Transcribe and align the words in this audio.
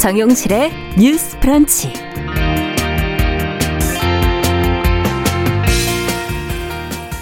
정용실의 0.00 0.72
뉴스 0.98 1.38
프런치. 1.40 1.92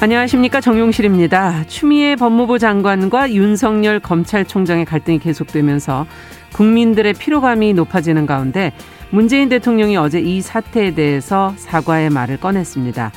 안녕하십니까 0.01 0.61
정용실입니다. 0.61 1.65
추미애 1.67 2.15
법무부 2.15 2.61
장관과 2.61 3.33
윤석열 3.33 3.99
검찰총장의 3.99 4.85
갈등이 4.85 5.19
계속되면서 5.19 6.07
국민들의 6.53 7.15
피로감이 7.15 7.75
높아지는 7.75 8.27
가운데 8.27 8.73
문재인 9.11 9.49
대통령이 9.49 9.97
어제 9.97 10.21
이 10.21 10.41
사태에 10.41 10.95
대해서 10.95 11.55
사과의 11.57 12.11
말을 12.11 12.37
꺼냈습니다. 12.37 13.11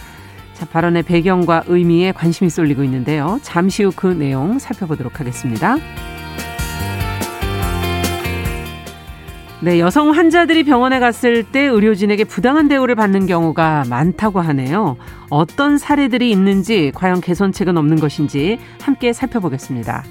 자, 0.55 0.65
발언의 0.65 1.03
배경과 1.03 1.65
의미에 1.67 2.13
관심이 2.13 2.49
쏠리고 2.49 2.83
있는데요. 2.83 3.39
잠시 3.43 3.83
후 3.83 3.91
그 3.95 4.07
내용 4.07 4.57
살펴보도록 4.57 5.19
하겠습니다. 5.19 5.77
네, 9.63 9.79
여성 9.79 10.09
환자들이 10.09 10.63
병원에 10.63 10.99
갔을 10.99 11.43
때 11.43 11.59
의료진에게 11.67 12.23
부당한 12.23 12.67
대우를 12.67 12.95
받는 12.95 13.27
경우가 13.27 13.83
많다고 13.87 14.41
하네요. 14.41 14.97
어떤 15.29 15.77
사례들이 15.77 16.31
있는지, 16.31 16.91
과연 16.95 17.21
개선책은 17.21 17.77
없는 17.77 17.99
것인지 17.99 18.57
함께 18.81 19.13
살펴보겠습니다. 19.13 20.03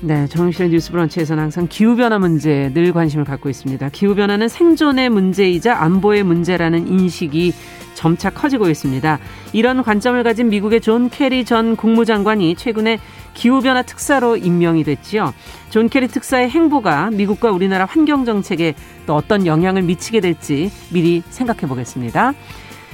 네, 0.00 0.26
정용실의 0.26 0.70
뉴스 0.70 0.90
브런치에서는 0.90 1.40
항상 1.40 1.68
기후변화 1.68 2.18
문제에 2.18 2.72
늘 2.72 2.92
관심을 2.92 3.24
갖고 3.24 3.48
있습니다. 3.48 3.90
기후변화는 3.90 4.48
생존의 4.48 5.08
문제이자 5.08 5.76
안보의 5.76 6.24
문제라는 6.24 6.88
인식이 6.88 7.52
점차 7.98 8.30
커지고 8.30 8.68
있습니다. 8.68 9.18
이런 9.52 9.82
관점을 9.82 10.22
가진 10.22 10.50
미국의 10.50 10.80
존 10.80 11.10
케리 11.10 11.44
전 11.44 11.74
국무장관이 11.74 12.54
최근에 12.54 13.00
기후변화 13.34 13.82
특사로 13.82 14.36
임명이 14.36 14.84
됐지요. 14.84 15.34
존 15.70 15.88
케리 15.88 16.06
특사의 16.06 16.48
행보가 16.48 17.10
미국과 17.10 17.50
우리나라 17.50 17.86
환경 17.86 18.24
정책에 18.24 18.74
또 19.06 19.16
어떤 19.16 19.46
영향을 19.46 19.82
미치게 19.82 20.20
될지 20.20 20.70
미리 20.92 21.24
생각해 21.28 21.62
보겠습니다. 21.62 22.34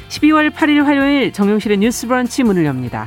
12월 0.08 0.50
8일 0.50 0.84
화요일 0.84 1.34
정용실의 1.34 1.78
뉴스 1.78 2.06
브런치 2.06 2.42
문을 2.42 2.64
엽니다. 2.64 3.06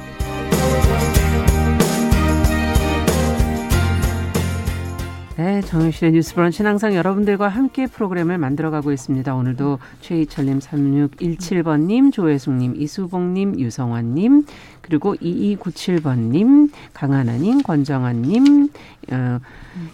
네, 5.43 5.59
정유실의 5.61 6.11
뉴스 6.11 6.35
브런치는 6.35 6.69
항상 6.69 6.93
여러분들과 6.93 7.47
함께 7.47 7.87
프로그램을 7.87 8.37
만들어가고 8.37 8.91
있습니다. 8.91 9.33
오늘도 9.33 9.79
최희철님, 10.01 10.59
3617번님, 10.59 12.13
조혜숙님, 12.13 12.75
이수봉님, 12.75 13.59
유성환님, 13.59 14.45
그리고 14.81 15.15
2297번님, 15.15 16.69
강하나님, 16.93 17.63
권정환님, 17.63 18.69
어, 19.11 19.39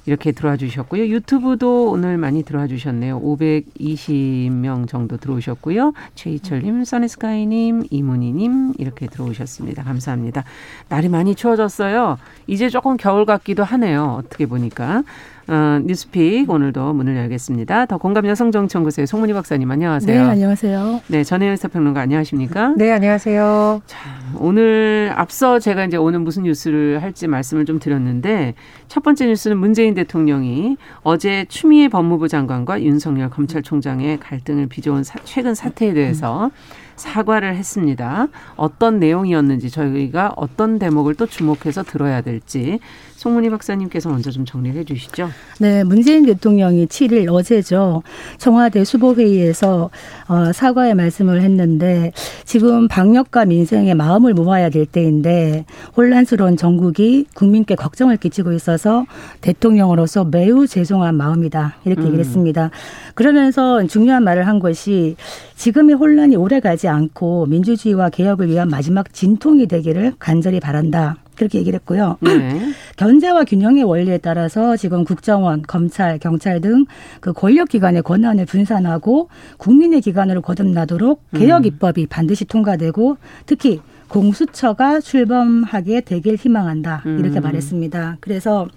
이렇게 0.06 0.34
들어와 0.34 0.58
주셨고요. 0.58 1.08
유튜브도 1.08 1.92
오늘 1.92 2.18
많이 2.18 2.44
들어와 2.44 2.68
주셨네요. 2.68 3.22
520명 3.22 4.90
정도 4.90 5.16
들어오셨고요. 5.16 5.94
최희철님, 6.16 6.84
써니스카이님, 6.84 7.86
이문희님, 7.90 8.74
이렇게 8.80 9.08
들어오셨습니다. 9.08 9.84
감사합니다. 9.84 10.44
날이 10.90 11.08
많이 11.08 11.36
추워졌어요. 11.36 12.18
이제 12.48 12.68
조금 12.68 12.98
겨울 12.98 13.26
같기도 13.26 13.64
하네요. 13.64 14.18
어떻게 14.20 14.46
보니까. 14.46 15.04
어, 15.50 15.80
뉴스픽 15.82 16.50
오늘도 16.50 16.94
문을 16.94 17.16
열겠습니다. 17.16 17.86
더 17.86 17.98
공감 17.98 18.28
여성 18.28 18.52
정치연구소의 18.52 19.08
송문희 19.08 19.34
박사님 19.34 19.72
안녕하세요. 19.72 20.24
네, 20.24 20.30
안녕하세요. 20.30 21.02
네, 21.08 21.24
전혜연 21.24 21.56
사평론가 21.56 22.02
안녕하십니까? 22.02 22.74
네, 22.78 22.92
안녕하세요. 22.92 23.82
자, 23.86 23.98
오늘 24.36 25.14
앞서 25.16 25.60
제가 25.60 25.86
이제 25.86 25.96
오늘 25.96 26.20
무슨 26.20 26.44
뉴스를 26.44 27.02
할지 27.02 27.28
말씀을 27.28 27.64
좀 27.64 27.80
드렸는데 27.80 28.56
첫 28.90 29.04
번째 29.04 29.28
뉴스는 29.28 29.58
문재인 29.58 29.94
대통령이 29.94 30.76
어제 31.04 31.46
추미애 31.48 31.88
법무부 31.88 32.28
장관과 32.28 32.82
윤석열 32.82 33.30
검찰총장의 33.30 34.20
갈등을 34.20 34.68
빚어온 34.68 35.06
사, 35.06 35.18
최근 35.24 35.56
사태에 35.56 35.94
대해서 35.94 36.52
사과를 36.98 37.56
했습니다. 37.56 38.28
어떤 38.56 39.00
내용이었는지 39.00 39.70
저희가 39.70 40.34
어떤 40.36 40.80
대목을 40.80 41.16
또 41.16 41.26
주목해서 41.26 41.84
들어야 41.84 42.22
될지 42.22 42.80
송문희 43.18 43.50
박사님께서 43.50 44.10
먼저 44.10 44.30
좀 44.30 44.46
정리를 44.46 44.80
해 44.80 44.84
주시죠. 44.84 45.30
네, 45.60 45.84
문재인 45.84 46.28
대통령이 46.28 46.86
7일 46.86 47.28
어제죠. 47.34 48.04
청와대 48.38 48.84
수보회의에서 48.84 49.90
어, 50.28 50.54
사과의 50.54 50.94
말씀을 50.94 51.42
했는데 51.42 52.12
지금 52.46 52.88
방역과 52.88 53.46
민생에 53.46 53.96
마음을 53.96 54.36
모아야 54.36 54.70
될 54.70 54.86
때인데 54.86 55.66
혼란스러운 55.98 56.58
전국이 56.58 57.26
국민께 57.34 57.74
걱정을 57.74 58.18
끼치고 58.18 58.54
있어서 58.54 59.08
대통령으로서 59.42 60.24
매우 60.24 60.68
죄송한 60.68 61.16
마음이다. 61.16 61.78
이렇게 61.86 62.02
얘기를 62.02 62.20
음. 62.20 62.24
했습니다. 62.24 62.70
그러면서 63.16 63.84
중요한 63.88 64.24
말을 64.24 64.46
한 64.46 64.60
것이 64.60 65.16
지금의 65.56 65.96
혼란이 65.96 66.36
오래 66.36 66.60
가지 66.60 66.88
않고 66.88 67.48
민주주의와 67.48 68.12
개혁을 68.12 68.48
위한 68.48 68.70
마지막 68.70 69.12
진통이 69.12 69.66
되기를 69.66 70.14
간절히 70.20 70.60
바란다. 70.60 71.18
그렇게 71.38 71.60
얘기를 71.60 71.78
했고요. 71.80 72.18
네. 72.22 72.60
견제와 72.98 73.46
균형의 73.46 73.84
원리에 73.84 74.18
따라서 74.18 74.76
지금 74.76 75.06
국정원, 75.06 75.62
검찰, 75.62 76.18
경찰 76.20 76.60
등 76.60 76.86
그 77.20 77.34
권력기관의 77.34 78.04
권한을 78.04 78.46
분산하고 78.46 79.30
국민의 79.58 80.02
기관으로 80.02 80.42
거듭나도록 80.42 81.24
개혁 81.34 81.64
음. 81.64 81.66
입법이 81.66 82.08
반드시 82.08 82.46
통과되고 82.46 83.18
특히 83.46 83.82
공수처가 84.08 85.02
출범하게 85.02 86.02
되길 86.02 86.36
희망한다. 86.36 87.04
이렇게 87.06 87.40
음. 87.40 87.44
말했습니다. 87.44 88.18
그래서 88.22 88.68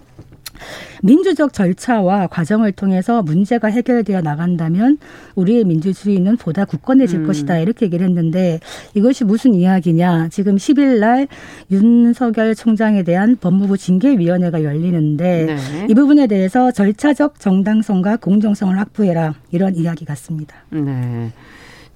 민주적 1.03 1.53
절차와 1.53 2.27
과정을 2.29 2.73
통해서 2.73 3.23
문제가 3.23 3.69
해결되어 3.69 4.21
나간다면 4.21 4.99
우리의 5.35 5.65
민주주의는 5.65 6.37
보다 6.37 6.65
굳건해질 6.65 7.21
음. 7.21 7.27
것이다 7.27 7.59
이렇게 7.59 7.87
얘기를 7.87 8.07
했는데 8.07 8.61
이것이 8.95 9.25
무슨 9.25 9.55
이야기냐 9.55 10.29
지금 10.29 10.57
10일 10.57 10.99
날 10.99 11.29
윤석열 11.71 12.55
총장에 12.55 13.03
대한 13.03 13.37
법무부 13.37 13.79
징계위원회가 13.79 14.63
열리는데 14.63 15.47
네. 15.47 15.87
이 15.89 15.95
부분에 15.95 16.27
대해서 16.27 16.71
절차적 16.71 17.41
정당성과 17.41 18.17
공정성을 18.17 18.79
확보해라 18.79 19.35
이런 19.51 19.77
이야기 19.77 20.05
같습니다. 20.05 20.57
네. 20.71 21.31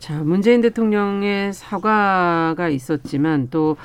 자, 0.04 0.18
문재인 0.22 0.60
대통령의 0.60 1.54
사과가 1.54 2.68
있었지만 2.68 3.48
또 3.50 3.78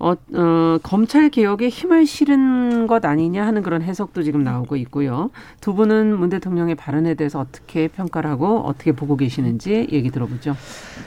어, 0.00 0.14
어, 0.34 0.78
검찰 0.82 1.28
개혁에 1.28 1.68
힘을 1.68 2.06
실은 2.06 2.88
것 2.88 3.04
아니냐 3.04 3.46
하는 3.46 3.62
그런 3.62 3.80
해석도 3.80 4.24
지금 4.24 4.42
나오고 4.42 4.74
있고요. 4.74 5.30
두 5.60 5.74
분은 5.74 6.18
문 6.18 6.28
대통령의 6.28 6.74
발언에 6.74 7.14
대해서 7.14 7.38
어떻게 7.38 7.86
평가를 7.86 8.28
하고 8.28 8.62
어떻게 8.62 8.90
보고 8.90 9.16
계시는지 9.16 9.86
얘기 9.92 10.10
들어보죠. 10.10 10.56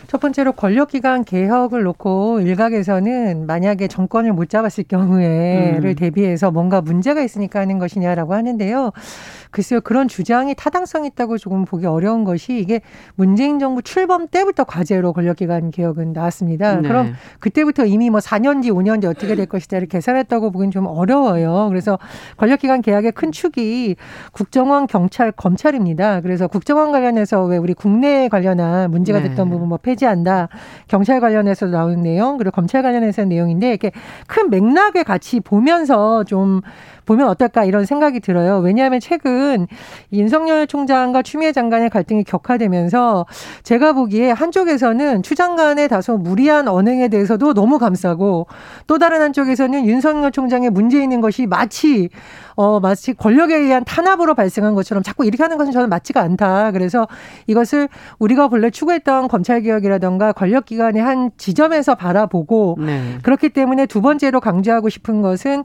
첫 0.07 0.21
번째로 0.21 0.53
권력기관 0.53 1.25
개혁을 1.25 1.83
놓고 1.83 2.39
일각에서는 2.39 3.45
만약에 3.45 3.89
정권을 3.89 4.31
못 4.31 4.47
잡았을 4.47 4.85
경우에를 4.85 5.89
음. 5.89 5.95
대비해서 5.95 6.51
뭔가 6.51 6.79
문제가 6.79 7.21
있으니까 7.21 7.59
하는 7.59 7.79
것이냐라고 7.79 8.33
하는데요. 8.33 8.91
글쎄요, 9.53 9.81
그런 9.81 10.07
주장이 10.07 10.55
타당성 10.55 11.05
있다고 11.05 11.37
조금 11.37 11.63
보기 11.63 11.85
어려운 11.85 12.23
것이 12.23 12.57
이게 12.57 12.81
문재인 13.13 13.59
정부 13.59 13.83
출범 13.83 14.27
때부터 14.27 14.63
과제로 14.63 15.13
권력기관 15.13 15.69
개혁은 15.69 16.11
나왔습니다. 16.11 16.77
네. 16.77 16.87
그럼 16.87 17.13
그때부터 17.39 17.85
이미 17.85 18.09
뭐 18.09 18.19
4년 18.19 18.63
뒤, 18.63 18.71
5년 18.71 19.01
뒤 19.01 19.07
어떻게 19.07 19.35
될 19.35 19.45
것이다를 19.45 19.87
계산했다고 19.87 20.49
보기는 20.49 20.71
좀 20.71 20.87
어려워요. 20.87 21.67
그래서 21.69 21.99
권력기관 22.37 22.81
개혁의 22.81 23.11
큰 23.11 23.31
축이 23.31 23.95
국정원, 24.31 24.87
경찰, 24.87 25.31
검찰입니다. 25.31 26.21
그래서 26.21 26.47
국정원 26.47 26.91
관련해서 26.91 27.43
왜 27.45 27.57
우리 27.57 27.75
국내 27.75 28.29
관련한 28.29 28.89
문제가 28.89 29.19
네. 29.19 29.29
됐던 29.29 29.49
네. 29.49 29.53
부분 29.53 29.69
뭐 29.69 29.77
폐지한다, 29.77 30.49
경찰 30.87 31.19
관련해서 31.19 31.67
나오는 31.67 32.01
내용, 32.01 32.37
그리고 32.37 32.49
검찰 32.49 32.81
관련해서 32.81 33.25
내용인데 33.25 33.69
이렇게 33.69 33.91
큰 34.25 34.49
맥락을 34.49 35.03
같이 35.03 35.39
보면서 35.41 36.23
좀 36.23 36.61
보면 37.05 37.27
어떨까 37.27 37.65
이런 37.65 37.85
생각이 37.85 38.19
들어요. 38.19 38.59
왜냐하면 38.59 38.99
최근 38.99 39.42
윤석열 40.11 40.67
총장과 40.67 41.21
추미애 41.21 41.51
장관의 41.51 41.89
갈등이 41.89 42.23
격화되면서 42.23 43.25
제가 43.63 43.93
보기에 43.93 44.31
한쪽에서는 44.31 45.23
추 45.23 45.35
장관의 45.35 45.89
다소 45.89 46.17
무리한 46.17 46.67
언행에 46.67 47.07
대해서도 47.07 47.53
너무 47.53 47.79
감싸고 47.79 48.47
또 48.87 48.97
다른 48.97 49.21
한쪽에서는 49.21 49.85
윤석열 49.85 50.31
총장의 50.31 50.69
문제 50.69 51.01
있는 51.01 51.21
것이 51.21 51.45
마치 51.45 52.09
어, 52.55 52.79
마치 52.79 53.13
권력에 53.13 53.55
의한 53.55 53.83
탄압으로 53.83 54.35
발생한 54.35 54.75
것처럼 54.75 55.03
자꾸 55.03 55.25
이렇게 55.25 55.43
하는 55.43 55.57
것은 55.57 55.71
저는 55.71 55.89
맞지가 55.89 56.21
않다. 56.21 56.71
그래서 56.71 57.07
이것을 57.47 57.89
우리가 58.19 58.47
본래 58.47 58.69
추구했던 58.69 59.27
검찰 59.27 59.61
개혁이라던가 59.61 60.33
권력 60.33 60.65
기관의 60.65 61.01
한 61.01 61.31
지점에서 61.37 61.95
바라보고 61.95 62.77
네. 62.79 63.17
그렇기 63.23 63.49
때문에 63.49 63.85
두 63.85 64.01
번째로 64.01 64.39
강조하고 64.39 64.89
싶은 64.89 65.21
것은 65.21 65.63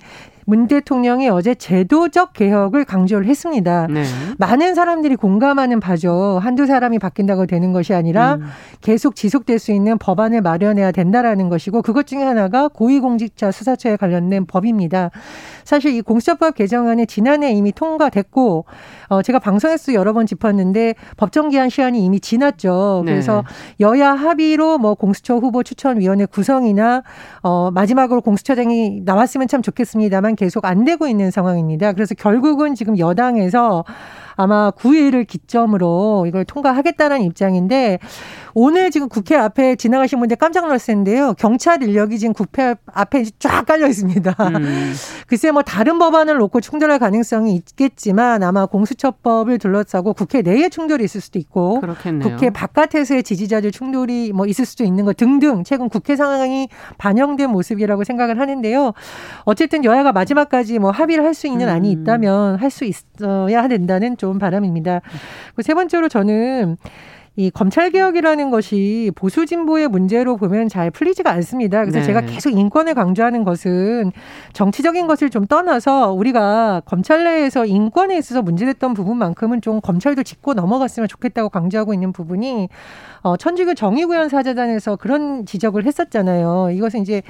문 0.48 0.66
대통령이 0.66 1.28
어제 1.28 1.54
제도적 1.54 2.32
개혁을 2.32 2.86
강조를 2.86 3.26
했습니다. 3.26 3.86
네. 3.90 4.02
많은 4.38 4.74
사람들이 4.74 5.14
공감하는 5.14 5.78
바죠. 5.78 6.40
한두 6.42 6.64
사람이 6.64 6.98
바뀐다고 6.98 7.44
되는 7.44 7.74
것이 7.74 7.92
아니라 7.92 8.36
음. 8.36 8.46
계속 8.80 9.14
지속될 9.14 9.58
수 9.58 9.72
있는 9.72 9.98
법안을 9.98 10.40
마련해야 10.40 10.90
된다라는 10.90 11.50
것이고 11.50 11.82
그것 11.82 12.06
중에 12.06 12.22
하나가 12.22 12.68
고위공직자 12.68 13.50
수사처에 13.50 13.96
관련된 13.96 14.46
법입니다. 14.46 15.10
사실 15.64 15.92
이 15.92 16.00
공수처법 16.00 16.54
개정안이 16.54 17.06
지난해 17.06 17.52
이미 17.52 17.70
통과됐고 17.70 18.64
어 19.10 19.20
제가 19.20 19.40
방송에서 19.40 19.92
여러 19.92 20.14
번 20.14 20.24
짚었는데 20.24 20.94
법정 21.18 21.50
기한 21.50 21.68
시한이 21.68 22.02
이미 22.02 22.20
지났죠. 22.20 23.02
네. 23.04 23.12
그래서 23.12 23.44
여야 23.80 24.14
합의로 24.14 24.78
뭐 24.78 24.94
공수처 24.94 25.36
후보 25.36 25.62
추천위원회 25.62 26.24
구성이나 26.24 27.02
어 27.42 27.70
마지막으로 27.70 28.22
공수처장이 28.22 29.02
나왔으면 29.04 29.46
참 29.46 29.60
좋겠습니다만 29.60 30.37
계속 30.38 30.64
안 30.64 30.84
되고 30.84 31.06
있는 31.08 31.30
상황입니다. 31.30 31.92
그래서 31.92 32.14
결국은 32.14 32.74
지금 32.76 32.96
여당에서 32.98 33.84
아마 34.38 34.70
9일을 34.70 35.26
기점으로 35.26 36.24
이걸 36.28 36.44
통과하겠다는 36.44 37.22
입장인데 37.22 37.98
오늘 38.54 38.90
지금 38.90 39.08
국회 39.08 39.36
앞에 39.36 39.74
지나가신 39.76 40.18
분들 40.20 40.36
깜짝 40.36 40.62
놀랐을 40.62 40.94
텐데요. 40.94 41.34
경찰 41.38 41.82
인력이 41.82 42.18
지금 42.18 42.32
국회 42.32 42.74
앞에 42.86 43.24
쫙 43.38 43.66
깔려 43.66 43.86
있습니다. 43.88 44.34
음. 44.40 44.94
글쎄 45.26 45.50
뭐 45.50 45.62
다른 45.62 45.98
법안을 45.98 46.38
놓고 46.38 46.60
충돌할 46.60 46.98
가능성이 46.98 47.54
있겠지만 47.56 48.42
아마 48.42 48.66
공수처법을 48.66 49.58
둘러싸고 49.58 50.14
국회 50.14 50.42
내에 50.42 50.68
충돌이 50.68 51.04
있을 51.04 51.20
수도 51.20 51.38
있고 51.38 51.80
그렇겠네요. 51.80 52.30
국회 52.30 52.50
바깥에서의 52.50 53.22
지지자들 53.24 53.72
충돌이 53.72 54.32
뭐 54.32 54.46
있을 54.46 54.64
수도 54.66 54.84
있는 54.84 55.04
것 55.04 55.16
등등 55.16 55.64
최근 55.64 55.88
국회 55.88 56.14
상황이 56.16 56.68
반영된 56.98 57.50
모습이라고 57.50 58.04
생각을 58.04 58.38
하는데요. 58.38 58.92
어쨌든 59.44 59.84
여야가 59.84 60.12
마지막까지 60.12 60.78
뭐 60.78 60.90
합의를 60.92 61.24
할 61.24 61.34
수 61.34 61.46
있는 61.46 61.68
음. 61.68 61.72
안이 61.72 61.90
있다면 61.92 62.56
할 62.56 62.70
수 62.70 62.84
있어야 62.84 63.66
된다는 63.68 64.16
좀 64.16 64.27
바람입니다. 64.38 65.00
세 65.62 65.72
번째로 65.74 66.08
저는 66.08 66.76
이 67.38 67.50
검찰 67.50 67.92
개혁이라는 67.92 68.50
것이 68.50 69.12
보수 69.14 69.46
진보의 69.46 69.86
문제로 69.86 70.36
보면 70.36 70.68
잘 70.68 70.90
풀리지가 70.90 71.30
않습니다. 71.30 71.82
그래서 71.82 72.00
네. 72.00 72.04
제가 72.04 72.22
계속 72.22 72.50
인권을 72.50 72.94
강조하는 72.94 73.44
것은 73.44 74.10
정치적인 74.54 75.06
것을 75.06 75.30
좀 75.30 75.46
떠나서 75.46 76.10
우리가 76.14 76.82
검찰 76.84 77.22
내에서 77.22 77.64
인권에 77.64 78.18
있어서 78.18 78.42
문제됐던 78.42 78.92
부분만큼은 78.92 79.60
좀 79.60 79.80
검찰도 79.80 80.24
짚고 80.24 80.54
넘어갔으면 80.54 81.06
좋겠다고 81.06 81.50
강조하고 81.50 81.94
있는 81.94 82.12
부분이 82.12 82.70
어, 83.22 83.36
천주교 83.36 83.74
정의구현 83.74 84.28
사재단에서 84.28 84.96
그런 84.96 85.46
지적을 85.46 85.86
했었잖아요. 85.86 86.70
이것은 86.72 87.02
이제 87.02 87.22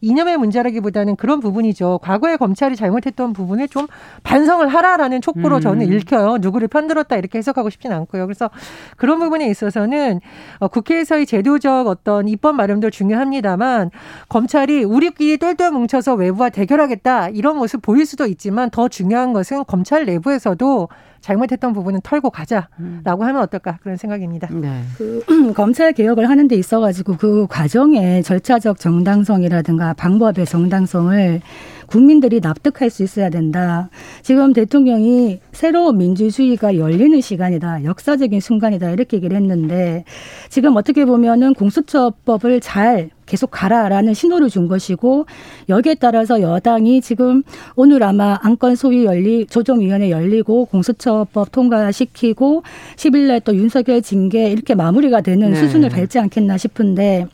이념의 0.00 0.36
문제라기보다는 0.38 1.16
그런 1.16 1.40
부분이죠. 1.40 1.98
과거에 2.02 2.36
검찰이 2.36 2.76
잘못했던 2.76 3.32
부분을 3.32 3.68
좀 3.68 3.86
반성을 4.22 4.66
하라라는 4.66 5.20
촉구로 5.20 5.56
음. 5.56 5.60
저는 5.60 5.92
읽혀요. 5.92 6.38
누구를 6.40 6.68
편들었다 6.68 7.16
이렇게 7.16 7.38
해석하고 7.38 7.70
싶지는 7.70 7.96
않고요. 7.96 8.26
그래서 8.26 8.50
그런 8.96 9.18
부분에 9.18 9.48
있어서는 9.56 10.20
어, 10.58 10.68
국회에서의 10.68 11.26
제도적 11.26 11.86
어떤 11.88 12.28
입법 12.28 12.54
마련도 12.54 12.90
중요합니다만 12.90 13.90
검찰이 14.28 14.84
우리끼리 14.84 15.38
똘똘 15.38 15.70
뭉쳐서 15.70 16.14
외부와 16.14 16.50
대결하겠다 16.50 17.30
이런 17.30 17.56
모습 17.56 17.82
보일 17.82 18.06
수도 18.06 18.26
있지만 18.26 18.70
더 18.70 18.88
중요한 18.88 19.32
것은 19.32 19.64
검찰 19.64 20.04
내부에서도 20.04 20.88
잘못했던 21.20 21.72
부분은 21.72 22.02
털고 22.02 22.30
가자라고 22.30 22.68
음. 22.78 23.02
하면 23.04 23.38
어떨까 23.38 23.78
그런 23.82 23.96
생각입니다. 23.96 24.48
네. 24.52 24.82
그 24.96 25.52
검찰 25.56 25.92
개혁을 25.92 26.28
하는 26.28 26.46
데 26.46 26.54
있어 26.54 26.78
가지고 26.78 27.16
그 27.16 27.46
과정의 27.48 28.22
절차적 28.22 28.78
정당성이라든가 28.78 29.94
방법의 29.94 30.46
정당성을 30.46 31.40
국민들이 31.86 32.40
납득할 32.40 32.90
수 32.90 33.02
있어야 33.02 33.30
된다. 33.30 33.88
지금 34.22 34.52
대통령이 34.52 35.40
새로운 35.52 35.98
민주주의가 35.98 36.76
열리는 36.76 37.20
시간이다. 37.20 37.84
역사적인 37.84 38.40
순간이다. 38.40 38.90
이렇게 38.90 39.16
얘기를 39.16 39.36
했는데 39.36 40.04
지금 40.50 40.76
어떻게 40.76 41.04
보면은 41.04 41.54
공수처법을 41.54 42.60
잘 42.60 43.10
계속 43.26 43.50
가라라는 43.50 44.14
신호를 44.14 44.48
준 44.48 44.68
것이고 44.68 45.26
여기에 45.68 45.96
따라서 45.96 46.40
여당이 46.40 47.00
지금 47.00 47.42
오늘 47.74 48.04
아마 48.04 48.38
안건 48.40 48.76
소위 48.76 49.04
열리 49.04 49.46
조정위원회 49.46 50.10
열리고 50.12 50.66
공수처법 50.66 51.50
통과시키고 51.50 52.62
10일 52.94 53.26
날 53.26 53.36
또 53.46 53.54
윤석열 53.54 54.02
징계 54.02 54.50
이렇게 54.50 54.74
마무리가 54.74 55.20
되는 55.20 55.50
네. 55.50 55.56
수순을 55.56 55.88
밟지 55.90 56.18
않겠나 56.18 56.56
싶은데 56.58 57.26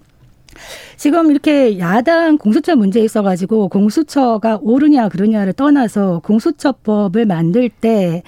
지금 0.97 1.31
이렇게 1.31 1.79
야당 1.79 2.39
공수처 2.39 2.77
문제에 2.77 3.03
있어가지고 3.05 3.69
공수처가 3.69 4.59
옳으냐 4.63 5.09
그르냐를 5.09 5.53
떠나서 5.53 6.21
공수처법을 6.21 7.27
만들 7.27 7.69
때 7.69 8.23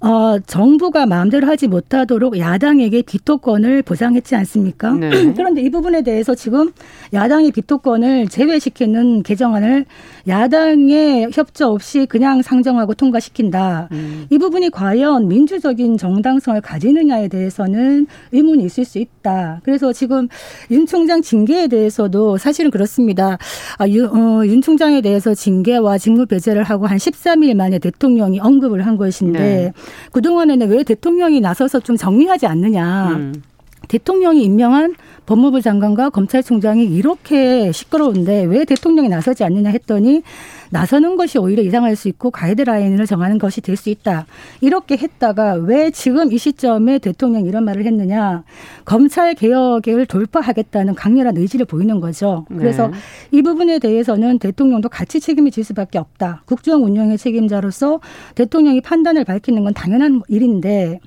어, 0.00 0.38
정부가 0.46 1.06
마음대로 1.06 1.48
하지 1.48 1.66
못하도록 1.66 2.38
야당에게 2.38 3.02
비토권을 3.02 3.82
보장했지 3.82 4.36
않습니까? 4.36 4.92
네. 4.92 5.10
그런데 5.34 5.62
이 5.62 5.70
부분에 5.70 6.02
대해서 6.02 6.34
지금 6.34 6.72
야당의 7.12 7.50
비토권을 7.52 8.28
제외시키는 8.28 9.22
개정안을 9.22 9.86
야당의 10.28 11.30
협조 11.32 11.68
없이 11.68 12.06
그냥 12.06 12.42
상정하고 12.42 12.94
통과시킨다. 12.94 13.88
음. 13.92 14.26
이 14.30 14.38
부분이 14.38 14.70
과연 14.70 15.26
민주적인 15.26 15.96
정당성을 15.96 16.60
가지느냐에 16.60 17.28
대해서는 17.28 18.06
의문이 18.32 18.64
있을 18.64 18.84
수 18.84 18.98
있다. 18.98 19.60
그래서 19.64 19.92
지금 19.92 20.28
윤 20.70 20.86
총장 20.86 21.22
징계에 21.22 21.66
대해서도 21.66 22.36
사실은 22.38 22.70
그렇습니다. 22.70 23.38
아, 23.78 23.88
유, 23.88 24.04
어, 24.06 24.46
윤 24.46 24.60
총장에 24.60 25.00
대해서 25.00 25.34
징계와 25.34 25.98
직무 25.98 26.26
배제를 26.26 26.62
하고 26.62 26.86
한 26.86 26.98
13일 26.98 27.54
만에 27.54 27.78
대통령이 27.78 28.38
언급을 28.40 28.86
한 28.86 28.96
것인데 28.96 29.38
네. 29.38 29.72
그동안에는 30.12 30.68
왜 30.70 30.82
대통령이 30.82 31.40
나서서 31.40 31.80
좀 31.80 31.96
정리하지 31.96 32.46
않느냐. 32.46 33.10
음. 33.10 33.42
대통령이 33.88 34.42
임명한 34.44 34.94
법무부 35.26 35.62
장관과 35.62 36.10
검찰총장이 36.10 36.84
이렇게 36.84 37.72
시끄러운데 37.72 38.44
왜 38.44 38.64
대통령이 38.64 39.08
나서지 39.08 39.44
않느냐 39.44 39.70
했더니 39.70 40.22
나서는 40.70 41.16
것이 41.16 41.38
오히려 41.38 41.62
이상할 41.62 41.96
수 41.96 42.08
있고 42.08 42.30
가이드라인을 42.30 43.06
정하는 43.06 43.38
것이 43.38 43.62
될 43.62 43.78
수 43.78 43.88
있다. 43.90 44.26
이렇게 44.60 44.96
했다가 44.96 45.54
왜 45.54 45.90
지금 45.90 46.32
이 46.32 46.38
시점에 46.38 46.98
대통령이 46.98 47.48
이런 47.48 47.64
말을 47.64 47.86
했느냐. 47.86 48.42
검찰 48.84 49.34
개혁을 49.34 50.06
돌파하겠다는 50.06 50.94
강렬한 50.94 51.36
의지를 51.36 51.64
보이는 51.64 52.00
거죠. 52.00 52.44
그래서 52.48 52.88
네. 52.88 52.94
이 53.30 53.42
부분에 53.42 53.78
대해서는 53.78 54.38
대통령도 54.40 54.88
같이 54.88 55.20
책임을 55.20 55.50
질 55.52 55.64
수밖에 55.64 55.98
없다. 55.98 56.42
국정 56.44 56.84
운영의 56.84 57.18
책임자로서 57.18 58.00
대통령이 58.34 58.80
판단을 58.80 59.24
밝히는 59.24 59.64
건 59.64 59.72
당연한 59.74 60.22
일인데 60.28 61.00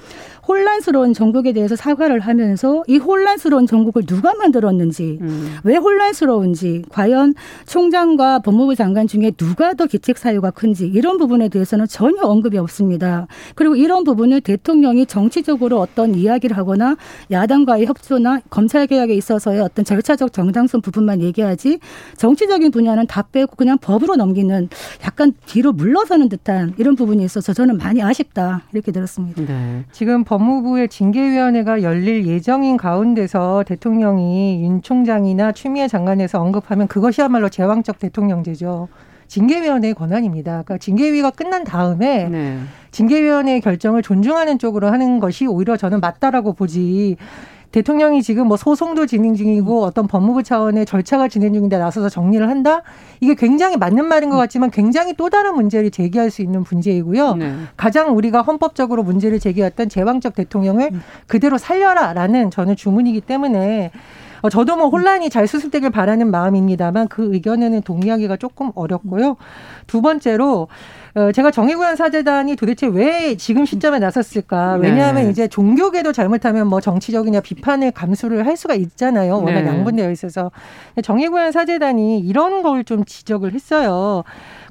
혼란스러운 0.47 1.13
전국에 1.13 1.53
대해서 1.53 1.75
사과를 1.75 2.19
하면서 2.19 2.83
이 2.87 2.97
혼란스러운 2.97 3.67
전국을 3.67 4.05
누가 4.05 4.33
만들었는지 4.33 5.19
음. 5.21 5.55
왜 5.63 5.75
혼란스러운지 5.75 6.83
과연 6.89 7.35
총장과 7.67 8.39
법무부 8.39 8.75
장관 8.75 9.07
중에 9.07 9.31
누가 9.31 9.50
더 9.77 9.85
기책 9.85 10.17
사유가 10.17 10.51
큰지 10.51 10.87
이런 10.87 11.17
부분에 11.17 11.47
대해서는 11.49 11.87
전혀 11.87 12.21
언급이 12.23 12.57
없습니다. 12.57 13.27
그리고 13.55 13.75
이런 13.75 14.03
부분을 14.03 14.41
대통령이 14.41 15.05
정치적으로 15.05 15.79
어떤 15.79 16.13
이야기를 16.15 16.57
하거나 16.57 16.97
야당과의 17.31 17.85
협조나 17.85 18.41
검찰 18.49 18.87
개혁에 18.87 19.13
있어서의 19.13 19.61
어떤 19.61 19.85
절차적 19.85 20.33
정당성 20.33 20.81
부분만 20.81 21.21
얘기하지 21.21 21.79
정치적인 22.17 22.71
분야는 22.71 23.07
다 23.07 23.21
빼고 23.21 23.55
그냥 23.55 23.77
법으로 23.77 24.15
넘기는 24.15 24.69
약간 25.05 25.33
뒤로 25.45 25.71
물러서는 25.71 26.29
듯한 26.29 26.73
이런 26.77 26.95
부분이 26.95 27.23
있어서 27.23 27.53
저는 27.53 27.77
많이 27.77 28.01
아쉽다 28.01 28.63
이렇게 28.73 28.91
들었습니다. 28.91 29.41
네. 29.43 29.85
지금 29.91 30.23
법무부의 30.23 30.89
징계위원회가 30.89 31.81
열릴 31.81 32.27
예정인 32.27 32.77
가운데서 32.77 33.63
대통령이 33.67 34.63
윤 34.63 34.81
총장이나 34.81 35.51
추미애 35.53 35.87
장관에서 35.87 36.39
언급하면 36.41 36.87
그것이야말로 36.87 37.49
제왕적 37.49 37.99
대통령제죠. 37.99 38.87
징계위원회의 39.31 39.93
권한입니다. 39.93 40.51
그러니까 40.51 40.77
징계위가 40.77 41.29
끝난 41.31 41.63
다음에 41.63 42.27
네. 42.27 42.59
징계위원회의 42.91 43.61
결정을 43.61 44.01
존중하는 44.01 44.59
쪽으로 44.59 44.89
하는 44.91 45.19
것이 45.19 45.47
오히려 45.47 45.77
저는 45.77 46.01
맞다라고 46.01 46.51
보지 46.51 47.15
대통령이 47.71 48.21
지금 48.23 48.47
뭐 48.47 48.57
소송도 48.57 49.05
진행 49.05 49.33
중이고 49.33 49.85
어떤 49.85 50.05
법무부 50.05 50.43
차원의 50.43 50.85
절차가 50.85 51.29
진행 51.29 51.53
중인데 51.53 51.77
나서서 51.77 52.09
정리를 52.09 52.45
한다? 52.49 52.81
이게 53.21 53.33
굉장히 53.33 53.77
맞는 53.77 54.05
말인 54.05 54.29
것 54.29 54.35
같지만 54.35 54.69
굉장히 54.69 55.13
또 55.13 55.29
다른 55.29 55.55
문제를 55.55 55.91
제기할 55.91 56.29
수 56.29 56.41
있는 56.41 56.65
문제이고요. 56.69 57.35
네. 57.35 57.53
가장 57.77 58.17
우리가 58.17 58.41
헌법적으로 58.41 59.03
문제를 59.03 59.39
제기했던 59.39 59.87
제왕적 59.87 60.35
대통령을 60.35 60.89
음. 60.91 61.01
그대로 61.27 61.57
살려라라는 61.57 62.51
저는 62.51 62.75
주문이기 62.75 63.21
때문에 63.21 63.91
어, 64.41 64.49
저도 64.49 64.75
뭐 64.75 64.89
혼란이 64.89 65.29
잘 65.29 65.47
수습되길 65.47 65.89
바라는 65.91 66.31
마음입니다만 66.31 67.07
그 67.07 67.33
의견에는 67.33 67.81
동의하기가 67.81 68.37
조금 68.37 68.71
어렵고요. 68.75 69.37
두 69.87 70.01
번째로 70.01 70.67
어, 71.13 71.31
제가 71.33 71.51
정의구현 71.51 71.97
사재단이 71.97 72.55
도대체 72.55 72.87
왜 72.87 73.35
지금 73.35 73.65
시점에 73.65 73.99
나섰을까? 73.99 74.77
네. 74.77 74.89
왜냐하면 74.89 75.25
네. 75.25 75.29
이제 75.29 75.47
종교계도 75.47 76.13
잘못하면 76.13 76.67
뭐 76.67 76.79
정치적이냐 76.79 77.41
비판을 77.41 77.91
감수를 77.91 78.45
할 78.47 78.55
수가 78.55 78.75
있잖아요. 78.75 79.35
워낙 79.35 79.61
네. 79.61 79.67
양분되어 79.67 80.09
있어서 80.11 80.51
정의구현 81.03 81.51
사재단이 81.51 82.19
이런 82.19 82.61
걸 82.63 82.81
좀 82.85 83.05
지적을 83.05 83.53
했어요. 83.53 84.23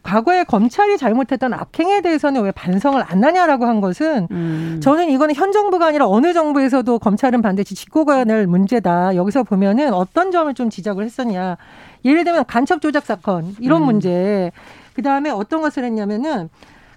과거에 0.02 0.45
검찰이 0.45 0.99
잘못했던 0.99 1.52
악행에 1.52 2.00
대해서는 2.00 2.42
왜 2.42 2.50
반성을 2.50 3.02
안 3.07 3.25
하냐라고 3.25 3.66
한 3.66 3.80
것은 3.80 4.28
음. 4.30 4.80
저는 4.83 5.11
이거는 5.11 5.35
현 5.35 5.52
정부가 5.52 5.87
아니라 5.87 6.07
어느 6.09 6.33
정부에서도 6.33 6.99
검찰은 6.99 7.42
반드시 7.42 7.75
짚고 7.75 8.04
가야 8.04 8.25
할 8.26 8.47
문제다. 8.47 9.16
여기서 9.16 9.42
보면은 9.42 9.92
어떤 9.92 10.30
점을 10.30 10.52
좀 10.54 10.71
지적을 10.71 11.04
했었냐. 11.04 11.57
예를 12.04 12.25
들면 12.25 12.45
간첩 12.47 12.80
조작 12.80 13.04
사건 13.04 13.54
이런 13.61 13.83
음. 13.83 13.87
문제. 13.87 14.50
그다음에 14.95 15.30
어떤 15.30 15.61
것을 15.62 15.85
했냐면은 15.85 16.49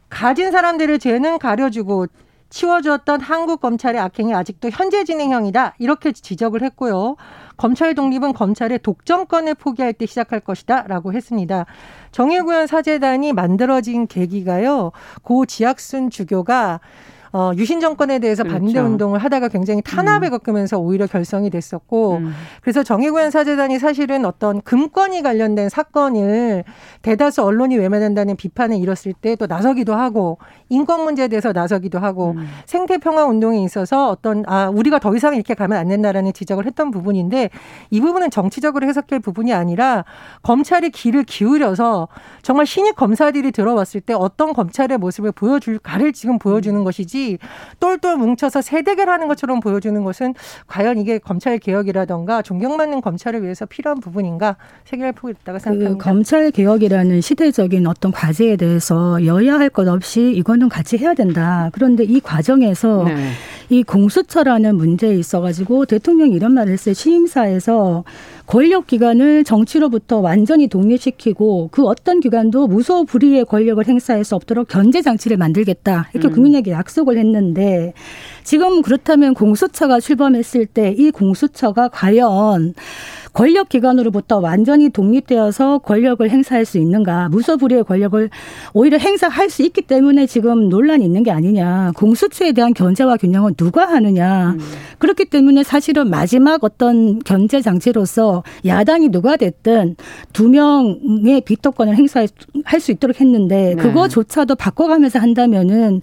가진 0.09 0.51
사람들의 0.51 0.99
죄는 0.99 1.39
가려주고 1.39 2.07
치워주었던 2.53 3.19
한국 3.19 3.61
검찰의 3.61 3.99
악행이 3.99 4.33
아직도 4.35 4.69
현재 4.69 5.03
진행형이다. 5.03 5.73
이렇게 5.79 6.11
지적을 6.11 6.61
했고요. 6.61 7.15
검찰 7.57 7.95
독립은 7.95 8.33
검찰의 8.33 8.79
독점권을 8.79 9.55
포기할 9.55 9.93
때 9.93 10.05
시작할 10.05 10.39
것이다. 10.39 10.83
라고 10.83 11.13
했습니다. 11.13 11.65
정의구현 12.11 12.67
사재단이 12.67 13.33
만들어진 13.33 14.05
계기가요. 14.05 14.91
고 15.23 15.47
지학순 15.47 16.11
주교가 16.11 16.79
어, 17.33 17.51
유신 17.57 17.79
정권에 17.81 18.19
대해서 18.19 18.43
그렇죠. 18.43 18.59
반대 18.59 18.79
운동을 18.79 19.19
하다가 19.19 19.49
굉장히 19.49 19.81
탄압에 19.81 20.27
음. 20.27 20.31
겪으면서 20.31 20.79
오히려 20.79 21.05
결성이 21.05 21.49
됐었고 21.49 22.17
음. 22.17 22.33
그래서 22.61 22.81
정의구현 22.83 23.29
사재단이 23.29 23.79
사실은 23.79 24.23
어떤 24.25 24.61
금권이 24.61 25.21
관련된 25.21 25.67
사건을 25.69 26.63
대다수 27.01 27.43
언론이 27.43 27.77
외면한다는 27.77 28.37
비판을 28.37 28.77
일었을 28.77 29.13
때 29.13 29.33
또 29.35 29.47
나서기도 29.47 29.93
하고 29.95 30.37
인권 30.69 31.03
문제에 31.03 31.27
대해서 31.27 31.51
나서기도 31.51 31.99
하고 31.99 32.31
음. 32.37 32.47
생태 32.65 32.97
평화 32.97 33.25
운동에 33.25 33.63
있어서 33.63 34.09
어떤 34.09 34.43
아 34.47 34.69
우리가 34.69 34.99
더 34.99 35.15
이상 35.15 35.35
이렇게 35.35 35.53
가면 35.53 35.77
안 35.77 35.87
된다라는 35.89 36.33
지적을 36.33 36.65
했던 36.65 36.91
부분인데 36.91 37.49
이 37.89 38.01
부분은 38.01 38.29
정치적으로 38.31 38.87
해석할 38.87 39.19
부분이 39.19 39.53
아니라 39.53 40.05
검찰이 40.41 40.91
귀를 40.91 41.23
기울여서 41.23 42.07
정말 42.41 42.65
신입 42.65 42.95
검사들이 42.95 43.51
들어왔을 43.51 44.01
때 44.01 44.13
어떤 44.13 44.53
검찰의 44.53 44.97
모습을 44.97 45.31
보여줄까를 45.31 46.13
지금 46.13 46.39
보여주는 46.39 46.79
음. 46.79 46.83
것이지 46.83 47.22
똘똘 47.79 48.17
뭉쳐서 48.17 48.61
세대결 48.61 49.09
하는 49.09 49.27
것처럼 49.27 49.59
보여주는 49.59 50.01
것은 50.03 50.33
과연 50.67 50.97
이게 50.97 51.17
검찰 51.17 51.57
개혁이라던가 51.57 52.41
존경받는 52.41 53.01
검찰을 53.01 53.43
위해서 53.43 53.65
필요한 53.65 53.99
부분인가 53.99 54.55
세계할 54.85 55.13
폭이 55.13 55.33
있다고 55.41 55.57
그 55.57 55.63
생각합니다. 55.63 55.97
그 55.97 56.03
검찰 56.03 56.51
개혁이라는 56.51 57.21
시대적인 57.21 57.85
어떤 57.87 58.11
과제에 58.11 58.55
대해서 58.55 59.25
여야 59.25 59.59
할 59.59 59.69
것 59.73 59.87
없이 59.87 60.31
이거는 60.35 60.69
같이 60.69 60.97
해야 60.97 61.13
된다. 61.15 61.69
그런데 61.73 62.03
이 62.03 62.19
과정에서 62.19 63.05
네. 63.05 63.31
이 63.69 63.81
공수처라는 63.81 64.75
문제에 64.75 65.15
있어가지고 65.15 65.85
대통령이 65.85 66.35
이런 66.35 66.53
말을 66.53 66.73
했어요. 66.73 66.93
취임사에서 66.93 68.03
권력 68.45 68.87
기관을 68.87 69.43
정치로부터 69.43 70.19
완전히 70.19 70.67
독립시키고 70.67 71.69
그 71.71 71.85
어떤 71.85 72.19
기관도 72.19 72.67
무소 72.67 73.05
불위의 73.05 73.45
권력을 73.45 73.85
행사할 73.87 74.23
수 74.23 74.35
없도록 74.35 74.67
견제 74.67 75.01
장치를 75.01 75.37
만들겠다 75.37 76.09
이렇게 76.13 76.27
음. 76.27 76.33
국민에게 76.33 76.71
약속을 76.71 77.17
했는데 77.17 77.93
지금 78.43 78.81
그렇다면 78.81 79.33
공수처가 79.33 79.99
출범했을 79.99 80.65
때 80.67 80.93
이 80.97 81.11
공수처가 81.11 81.89
과연 81.89 82.73
권력 83.33 83.69
기관으로부터 83.69 84.37
완전히 84.39 84.89
독립되어서 84.89 85.79
권력을 85.79 86.27
행사할 86.29 86.65
수 86.65 86.77
있는가 86.77 87.29
무소불위의 87.29 87.83
권력을 87.83 88.29
오히려 88.73 88.97
행사할 88.99 89.49
수 89.49 89.63
있기 89.63 89.81
때문에 89.81 90.27
지금 90.27 90.69
논란이 90.69 91.03
있는 91.03 91.23
게 91.23 91.31
아니냐 91.31 91.91
공수처에 91.95 92.51
대한 92.51 92.73
견제와 92.73 93.17
균형은 93.17 93.55
누가 93.55 93.87
하느냐 93.87 94.51
음. 94.51 94.59
그렇기 94.99 95.25
때문에 95.25 95.63
사실은 95.63 96.09
마지막 96.09 96.63
어떤 96.63 97.19
견제 97.19 97.59
장치로서 97.59 98.43
야당이 98.65 99.09
누가 99.09 99.35
됐든 99.35 99.95
두 100.31 100.47
명의 100.47 101.41
비토권을 101.41 101.95
행사할 101.95 102.29
수 102.79 102.91
있도록 102.91 103.19
했는데 103.19 103.73
네. 103.75 103.81
그거조차도 103.81 104.55
바꿔가면서 104.55 105.17
한다면은 105.19 106.01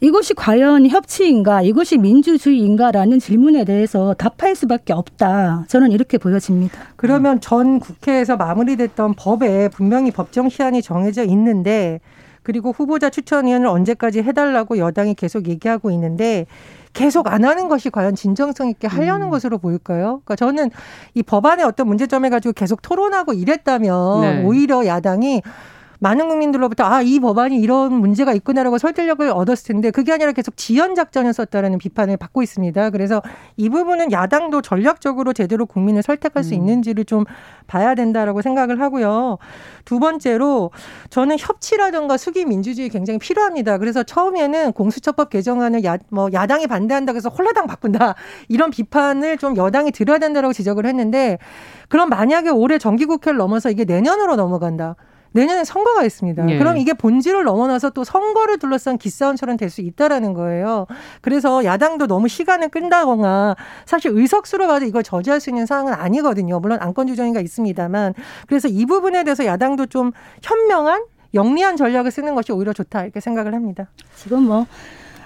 이것이 0.00 0.32
과연 0.32 0.88
협치인가 0.88 1.60
이것이 1.62 1.98
민주주의인가라는 1.98 3.18
질문에 3.18 3.64
대해서 3.64 4.14
답할 4.14 4.56
수밖에 4.56 4.94
없다 4.94 5.66
저는 5.68 5.92
이렇게 5.92 6.16
보여집니다. 6.16 6.69
있습니다. 6.70 6.92
그러면 6.96 7.40
전 7.40 7.80
국회에서 7.80 8.36
마무리됐던 8.36 9.14
법에 9.14 9.68
분명히 9.68 10.10
법정 10.10 10.48
시한이 10.48 10.82
정해져 10.82 11.24
있는데 11.24 12.00
그리고 12.42 12.72
후보자 12.72 13.10
추천위원을 13.10 13.66
언제까지 13.66 14.22
해달라고 14.22 14.78
여당이 14.78 15.14
계속 15.14 15.48
얘기하고 15.48 15.90
있는데 15.90 16.46
계속 16.92 17.28
안 17.28 17.44
하는 17.44 17.68
것이 17.68 17.90
과연 17.90 18.14
진정성 18.14 18.68
있게 18.70 18.88
하려는 18.88 19.26
음. 19.26 19.30
것으로 19.30 19.58
보일까요? 19.58 20.22
그러니까 20.24 20.36
저는 20.36 20.70
이 21.14 21.22
법안의 21.22 21.64
어떤 21.64 21.86
문제점에 21.86 22.30
가지고 22.30 22.52
계속 22.52 22.82
토론하고 22.82 23.32
이랬다면 23.32 24.20
네. 24.22 24.44
오히려 24.44 24.84
야당이 24.86 25.42
많은 26.00 26.28
국민들로부터 26.28 26.84
아, 26.84 27.02
이 27.02 27.20
법안이 27.20 27.58
이런 27.60 27.92
문제가 27.92 28.32
있구나라고 28.32 28.78
설득력을 28.78 29.28
얻었을 29.28 29.66
텐데 29.68 29.90
그게 29.90 30.12
아니라 30.12 30.32
계속 30.32 30.56
지연 30.56 30.94
작전이었다라는 30.94 31.78
비판을 31.78 32.16
받고 32.16 32.42
있습니다. 32.42 32.90
그래서 32.90 33.22
이 33.58 33.68
부분은 33.68 34.10
야당도 34.10 34.62
전략적으로 34.62 35.34
제대로 35.34 35.66
국민을 35.66 36.02
설득할 36.02 36.42
수 36.42 36.54
음. 36.54 36.60
있는지를 36.60 37.04
좀 37.04 37.24
봐야 37.66 37.94
된다라고 37.94 38.40
생각을 38.40 38.80
하고요. 38.80 39.36
두 39.84 39.98
번째로 39.98 40.70
저는 41.10 41.36
협치라든가 41.38 42.16
수기 42.16 42.46
민주주의 42.46 42.88
굉장히 42.88 43.18
필요합니다. 43.18 43.76
그래서 43.76 44.02
처음에는 44.02 44.72
공수처법 44.72 45.28
개정안을 45.28 45.84
야, 45.84 45.98
뭐 46.08 46.30
야당이 46.32 46.66
반대한다고 46.66 47.16
해서 47.16 47.28
홀라당 47.28 47.66
바꾼다 47.66 48.14
이런 48.48 48.70
비판을 48.70 49.36
좀 49.36 49.54
여당이 49.54 49.90
들어야 49.92 50.18
된다라고 50.18 50.54
지적을 50.54 50.86
했는데 50.86 51.38
그럼 51.88 52.08
만약에 52.08 52.48
올해 52.48 52.78
정기국회를 52.78 53.36
넘어서 53.36 53.70
이게 53.70 53.84
내년으로 53.84 54.36
넘어간다. 54.36 54.96
내년에 55.32 55.64
선거가 55.64 56.04
있습니다. 56.04 56.48
예. 56.50 56.58
그럼 56.58 56.76
이게 56.76 56.92
본질을 56.92 57.44
넘어나서 57.44 57.90
또 57.90 58.04
선거를 58.04 58.58
둘러싼 58.58 58.98
기싸움처럼 58.98 59.56
될 59.56 59.70
수 59.70 59.80
있다라는 59.82 60.34
거예요. 60.34 60.86
그래서 61.20 61.64
야당도 61.64 62.08
너무 62.08 62.26
시간을 62.26 62.70
끈다거나 62.70 63.54
사실 63.86 64.10
의석수로 64.12 64.66
봐도 64.66 64.84
이걸 64.84 65.04
저지할 65.04 65.38
수 65.38 65.48
있는 65.50 65.64
상황은 65.64 65.92
아니거든요. 65.92 66.58
물론 66.58 66.78
안건 66.80 67.06
주정이가 67.06 67.40
있습니다만 67.40 68.14
그래서 68.48 68.66
이 68.66 68.84
부분에 68.86 69.22
대해서 69.22 69.46
야당도 69.46 69.86
좀 69.86 70.10
현명한 70.42 71.04
영리한 71.34 71.76
전략을 71.76 72.10
쓰는 72.10 72.34
것이 72.34 72.50
오히려 72.50 72.72
좋다 72.72 73.04
이렇게 73.04 73.20
생각을 73.20 73.54
합니다. 73.54 73.88
지금 74.16 74.42
뭐 74.42 74.66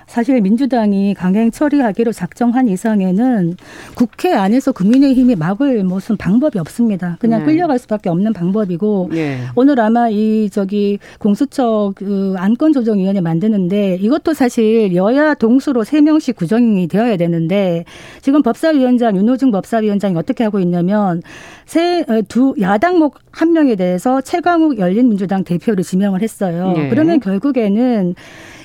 사실 0.07 0.41
민주당이 0.41 1.15
강행 1.15 1.51
처리하기로 1.51 2.13
작정한 2.13 2.69
이상에는 2.69 3.57
국회 3.95 4.33
안에서 4.33 4.73
국민의힘이 4.73 5.37
막을 5.37 5.85
무슨 5.85 6.17
방법이 6.17 6.59
없습니다. 6.59 7.17
그냥 7.21 7.41
네. 7.41 7.47
끌려갈 7.47 7.79
수밖에 7.79 8.09
없는 8.09 8.33
방법이고 8.33 9.11
네. 9.13 9.39
오늘 9.55 9.81
아마 9.81 10.09
이 10.09 10.49
저기 10.51 10.99
공수처 11.19 11.93
그 11.97 12.35
안건 12.37 12.73
조정위원회 12.73 13.21
만드는데 13.21 13.99
이것도 14.01 14.35
사실 14.35 14.95
여야 14.95 15.35
동수로 15.35 15.85
세 15.85 16.01
명씩 16.01 16.37
구성이 16.37 16.87
되어야 16.89 17.17
되는데 17.17 17.85
지금 18.21 18.43
법사위원장 18.43 19.17
윤호중 19.17 19.51
법사위원장이 19.51 20.17
어떻게 20.17 20.45
하고 20.45 20.61
있냐면 20.61 21.23
세두 21.67 22.51
어, 22.51 22.55
야당목 22.61 23.19
한 23.31 23.53
명에 23.53 23.75
대해서 23.75 24.21
최강욱 24.21 24.79
열린민주당 24.79 25.45
대표를 25.45 25.83
지명을 25.83 26.23
했어요. 26.23 26.73
네. 26.77 26.89
그러면 26.89 27.21
결국에는 27.21 28.15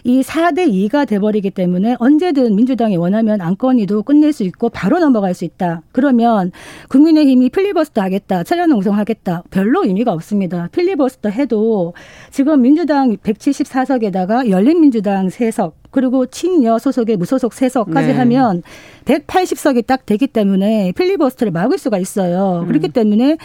이 0.03 0.21
4대 0.21 0.71
2가 0.71 1.07
돼버리기 1.07 1.51
때문에 1.51 1.95
언제든 1.99 2.55
민주당이 2.55 2.97
원하면 2.97 3.41
안건이도 3.41 4.03
끝낼 4.03 4.33
수 4.33 4.43
있고 4.43 4.69
바로 4.69 4.99
넘어갈 4.99 5.33
수 5.33 5.45
있다. 5.45 5.81
그러면 5.91 6.51
국민의힘이 6.89 7.49
필리버스터 7.49 8.01
하겠다. 8.01 8.43
천연농성 8.43 8.97
하겠다. 8.97 9.43
별로 9.49 9.83
의미가 9.83 10.11
없습니다. 10.13 10.69
필리버스터 10.71 11.29
해도 11.29 11.93
지금 12.31 12.61
민주당 12.61 13.15
174석에다가 13.17 14.49
열린민주당 14.49 15.27
3석 15.27 15.73
그리고 15.91 16.25
친여 16.27 16.77
소속의 16.77 17.17
무소속 17.17 17.51
3석까지 17.53 18.07
네. 18.07 18.11
하면 18.13 18.61
180석이 19.05 19.85
딱 19.87 20.05
되기 20.05 20.27
때문에 20.27 20.91
필리버스터를 20.95 21.51
막을 21.51 21.77
수가 21.77 21.97
있어요. 21.97 22.61
음. 22.63 22.67
그렇기 22.67 22.89
때문에 22.89 23.37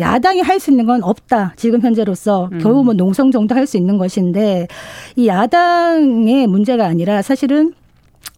야당이 0.00 0.40
할 0.40 0.58
수 0.60 0.70
있는 0.70 0.86
건 0.86 1.02
없다. 1.02 1.52
지금 1.56 1.80
현재로서 1.80 2.48
음. 2.52 2.58
겨우 2.60 2.82
뭐 2.84 2.94
농성 2.94 3.30
정도 3.30 3.54
할 3.54 3.66
수 3.66 3.76
있는 3.76 3.98
것인데 3.98 4.68
이 5.16 5.26
야당의 5.26 6.46
문제가 6.46 6.86
아니라 6.86 7.22
사실은 7.22 7.72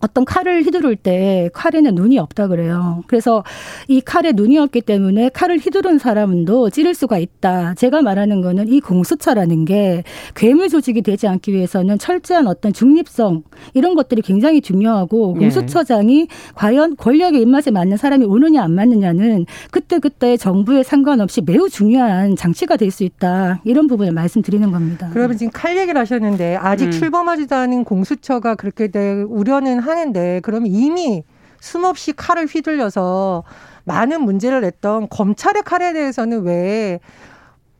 어떤 0.00 0.24
칼을 0.24 0.62
휘두를 0.62 0.96
때 0.96 1.48
칼에는 1.54 1.94
눈이 1.94 2.18
없다 2.18 2.48
그래요. 2.48 3.02
그래서 3.06 3.44
이 3.88 4.00
칼에 4.00 4.32
눈이 4.32 4.58
없기 4.58 4.82
때문에 4.82 5.30
칼을 5.30 5.58
휘두른 5.58 5.98
사람도 5.98 6.70
찌를 6.70 6.94
수가 6.94 7.18
있다. 7.18 7.74
제가 7.74 8.02
말하는 8.02 8.40
거는 8.42 8.68
이 8.68 8.80
공수처라는 8.80 9.64
게 9.64 10.02
괴물 10.34 10.68
조직이 10.68 11.02
되지 11.02 11.28
않기 11.28 11.52
위해서는 11.52 11.98
철저한 11.98 12.46
어떤 12.46 12.72
중립성 12.72 13.42
이런 13.74 13.94
것들이 13.94 14.22
굉장히 14.22 14.60
중요하고 14.60 15.34
예. 15.36 15.40
공수처장이 15.40 16.28
과연 16.54 16.96
권력의 16.96 17.40
입맛에 17.42 17.70
맞는 17.70 17.96
사람이 17.96 18.26
오느냐 18.26 18.62
안 18.62 18.72
맞느냐는 18.72 19.46
그때 19.70 19.98
그때 19.98 20.36
정부에 20.36 20.82
상관없이 20.82 21.40
매우 21.40 21.68
중요한 21.68 22.34
장치가 22.36 22.76
될 22.76 22.86
수 22.86 23.02
있다. 23.04 23.60
이런 23.64 23.88
부분을 23.88 24.12
말씀드리는 24.12 24.70
겁니다. 24.70 25.10
그러면 25.12 25.36
지금 25.36 25.50
칼 25.52 25.76
얘기를 25.76 26.00
하셨는데 26.00 26.56
아직 26.56 26.86
음. 26.86 26.90
출범하지도 26.92 27.54
않은 27.54 27.84
공수처가 27.84 28.54
그렇게 28.54 28.88
될 28.88 29.26
우려는 29.28 29.80
하는데 29.88 30.40
그러면 30.42 30.70
이미 30.70 31.22
숨없이 31.60 32.12
칼을 32.12 32.46
휘둘려서 32.46 33.44
많은 33.84 34.22
문제를 34.22 34.60
냈던 34.60 35.08
검찰의 35.08 35.62
칼에 35.62 35.92
대해서는 35.92 36.42
왜 36.42 37.00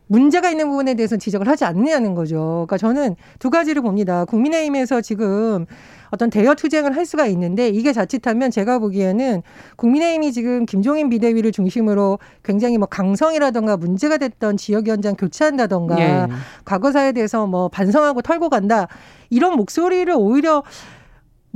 문제가 0.07 0.49
있는 0.49 0.69
부분에 0.69 0.93
대해서 0.93 1.17
지적을 1.17 1.47
하지 1.47 1.65
않느냐는 1.65 2.15
거죠. 2.15 2.65
그러니까 2.67 2.77
저는 2.77 3.15
두 3.39 3.49
가지를 3.49 3.81
봅니다. 3.81 4.25
국민의힘에서 4.25 5.01
지금 5.01 5.65
어떤 6.09 6.29
대여 6.29 6.55
투쟁을 6.55 6.95
할 6.95 7.05
수가 7.05 7.25
있는데 7.27 7.67
이게 7.67 7.91
자칫하면 7.91 8.49
제가 8.49 8.79
보기에는 8.79 9.43
국민의힘이 9.75 10.31
지금 10.31 10.65
김종인 10.65 11.09
비대위를 11.09 11.51
중심으로 11.51 12.19
굉장히 12.43 12.77
뭐 12.77 12.87
강성이라던가 12.87 13.75
문제가 13.75 14.17
됐던 14.17 14.55
지역위원장 14.55 15.15
교체한다던가 15.15 15.99
예. 15.99 16.27
과거사에 16.63 17.11
대해서 17.11 17.45
뭐 17.45 17.67
반성하고 17.67 18.21
털고 18.21 18.49
간다 18.49 18.87
이런 19.29 19.57
목소리를 19.57 20.13
오히려 20.17 20.63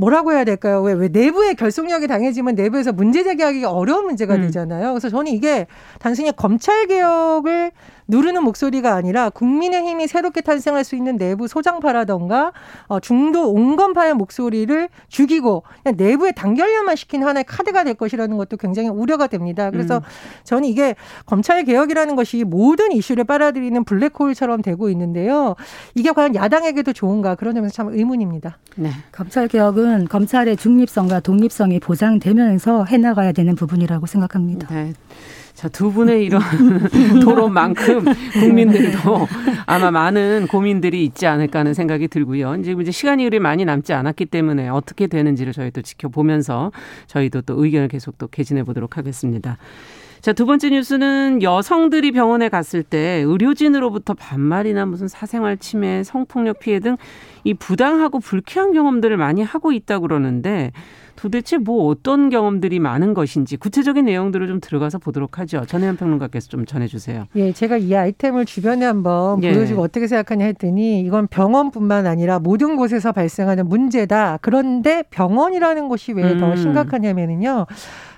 뭐라고 0.01 0.31
해야 0.33 0.43
될까요? 0.43 0.81
왜, 0.81 0.93
왜 0.93 1.09
내부의 1.09 1.53
결속력이 1.53 2.07
당해지면 2.07 2.55
내부에서 2.55 2.91
문제 2.91 3.23
제기하기 3.23 3.63
어려운 3.65 4.05
문제가 4.05 4.33
음. 4.33 4.41
되잖아요. 4.41 4.93
그래서 4.93 5.09
저는 5.09 5.31
이게 5.31 5.67
단순히 5.99 6.35
검찰 6.35 6.87
개혁을 6.87 7.71
누르는 8.11 8.43
목소리가 8.43 8.93
아니라 8.93 9.29
국민의힘이 9.29 10.07
새롭게 10.07 10.41
탄생할 10.41 10.83
수 10.83 10.95
있는 10.95 11.17
내부 11.17 11.47
소장파라던가 11.47 12.51
어, 12.87 12.99
중도 12.99 13.49
온건파의 13.51 14.13
목소리를 14.15 14.89
죽이고 15.07 15.63
그냥 15.81 15.95
내부의 15.97 16.33
단결력만 16.35 16.97
시킨 16.97 17.23
하나의 17.23 17.45
카드가 17.45 17.85
될 17.85 17.93
것이라는 17.93 18.35
것도 18.35 18.57
굉장히 18.57 18.89
우려가 18.89 19.27
됩니다. 19.27 19.71
그래서 19.71 19.97
음. 19.97 20.01
저는 20.43 20.65
이게 20.65 20.95
검찰 21.25 21.63
개혁이라는 21.63 22.15
것이 22.17 22.43
모든 22.43 22.91
이슈를 22.91 23.23
빨아들이는 23.23 23.85
블랙홀처럼 23.85 24.61
되고 24.61 24.89
있는데요. 24.89 25.55
이게 25.95 26.11
과연 26.11 26.35
야당에게도 26.35 26.91
좋은가 26.91 27.35
그런 27.35 27.55
점에서 27.55 27.73
참 27.73 27.87
의문입니다. 27.93 28.57
네. 28.75 28.91
검찰 29.13 29.47
개혁은 29.47 30.09
검찰의 30.09 30.57
중립성과 30.57 31.21
독립성이 31.21 31.79
보장되면서 31.79 32.83
해나가야 32.83 33.31
되는 33.31 33.55
부분이라고 33.55 34.05
생각합니다. 34.05 34.67
네. 34.67 34.93
자, 35.53 35.67
두 35.69 35.91
분의 35.91 36.25
이런 36.25 36.41
토론만큼 37.21 38.05
국민들도 38.33 39.27
아마 39.65 39.91
많은 39.91 40.47
고민들이 40.47 41.03
있지 41.03 41.27
않을까 41.27 41.59
하는 41.59 41.73
생각이 41.73 42.07
들고요. 42.07 42.55
이제 42.55 42.75
이제 42.79 42.91
시간이 42.91 43.23
그리 43.25 43.39
많이 43.39 43.65
남지 43.65 43.93
않았기 43.93 44.25
때문에 44.25 44.69
어떻게 44.69 45.07
되는지를 45.07 45.53
저희 45.53 45.71
도 45.71 45.81
지켜보면서 45.81 46.71
저희도 47.07 47.41
또 47.41 47.63
의견을 47.63 47.87
계속 47.87 48.17
또 48.17 48.27
개진해 48.27 48.63
보도록 48.63 48.97
하겠습니다. 48.97 49.57
자, 50.21 50.33
두 50.33 50.45
번째 50.45 50.69
뉴스는 50.69 51.41
여성들이 51.41 52.11
병원에 52.11 52.47
갔을 52.47 52.83
때 52.83 53.23
의료진으로부터 53.25 54.13
반말이나 54.13 54.85
무슨 54.85 55.07
사생활 55.07 55.57
침해, 55.57 56.03
성폭력 56.03 56.59
피해 56.59 56.79
등 56.79 56.97
이 57.43 57.53
부당하고 57.53 58.19
불쾌한 58.19 58.73
경험들을 58.73 59.17
많이 59.17 59.43
하고 59.43 59.71
있다고 59.71 60.07
그러는데 60.07 60.71
도대체 61.15 61.57
뭐 61.57 61.87
어떤 61.87 62.29
경험들이 62.29 62.79
많은 62.79 63.13
것인지 63.13 63.57
구체적인 63.57 64.05
내용들을 64.05 64.47
좀 64.47 64.59
들어가서 64.59 64.97
보도록 64.97 65.37
하죠. 65.39 65.65
전혜연 65.67 65.97
평론가께서 65.97 66.47
좀 66.47 66.65
전해주세요. 66.65 67.25
예, 67.35 67.51
제가 67.51 67.77
이 67.77 67.93
아이템을 67.93 68.45
주변에 68.45 68.85
한번 68.85 69.43
예. 69.43 69.53
보여주고 69.53 69.83
어떻게 69.83 70.07
생각하냐 70.07 70.45
했더니 70.45 71.01
이건 71.01 71.27
병원뿐만 71.27 72.07
아니라 72.07 72.39
모든 72.39 72.75
곳에서 72.75 73.11
발생하는 73.11 73.67
문제다. 73.67 74.39
그런데 74.41 75.03
병원이라는 75.11 75.89
곳이 75.89 76.13
왜더 76.13 76.51
음. 76.51 76.55
심각하냐면은요. 76.55 77.67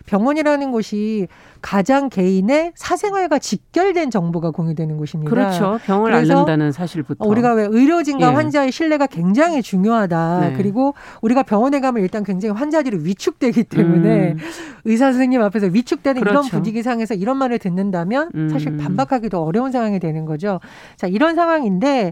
병원이라는 0.05 0.71
곳이 0.71 1.27
가장 1.61 2.09
개인의 2.09 2.73
사생활과 2.75 3.39
직결된 3.39 4.11
정보가 4.11 4.51
공유되는 4.51 4.97
곳입니다. 4.97 5.29
그렇죠. 5.29 5.79
병을 5.85 6.13
앓는다는 6.13 6.71
사실부터. 6.73 7.25
우리가 7.25 7.53
왜 7.53 7.67
의료진과 7.69 8.27
예. 8.27 8.33
환자의 8.33 8.71
신뢰가 8.71 9.07
굉장히 9.07 9.61
중요하다. 9.61 10.39
네. 10.41 10.53
그리고 10.57 10.93
우리가 11.21 11.43
병원에 11.43 11.79
가면 11.79 12.03
일단 12.03 12.23
굉장히 12.23 12.53
환자들이 12.53 13.05
위축되기 13.05 13.63
때문에 13.63 14.33
음. 14.33 14.37
의사 14.83 15.05
선생님 15.05 15.41
앞에서 15.41 15.67
위축되는 15.67 16.21
그렇죠. 16.21 16.39
이런 16.39 16.49
분위기 16.49 16.83
상에서 16.83 17.13
이런 17.13 17.37
말을 17.37 17.59
듣는다면 17.59 18.31
음. 18.35 18.49
사실 18.49 18.75
반박하기도 18.75 19.41
어려운 19.41 19.71
상황이 19.71 19.99
되는 19.99 20.25
거죠. 20.25 20.59
자, 20.97 21.07
이런 21.07 21.35
상황인데 21.35 22.11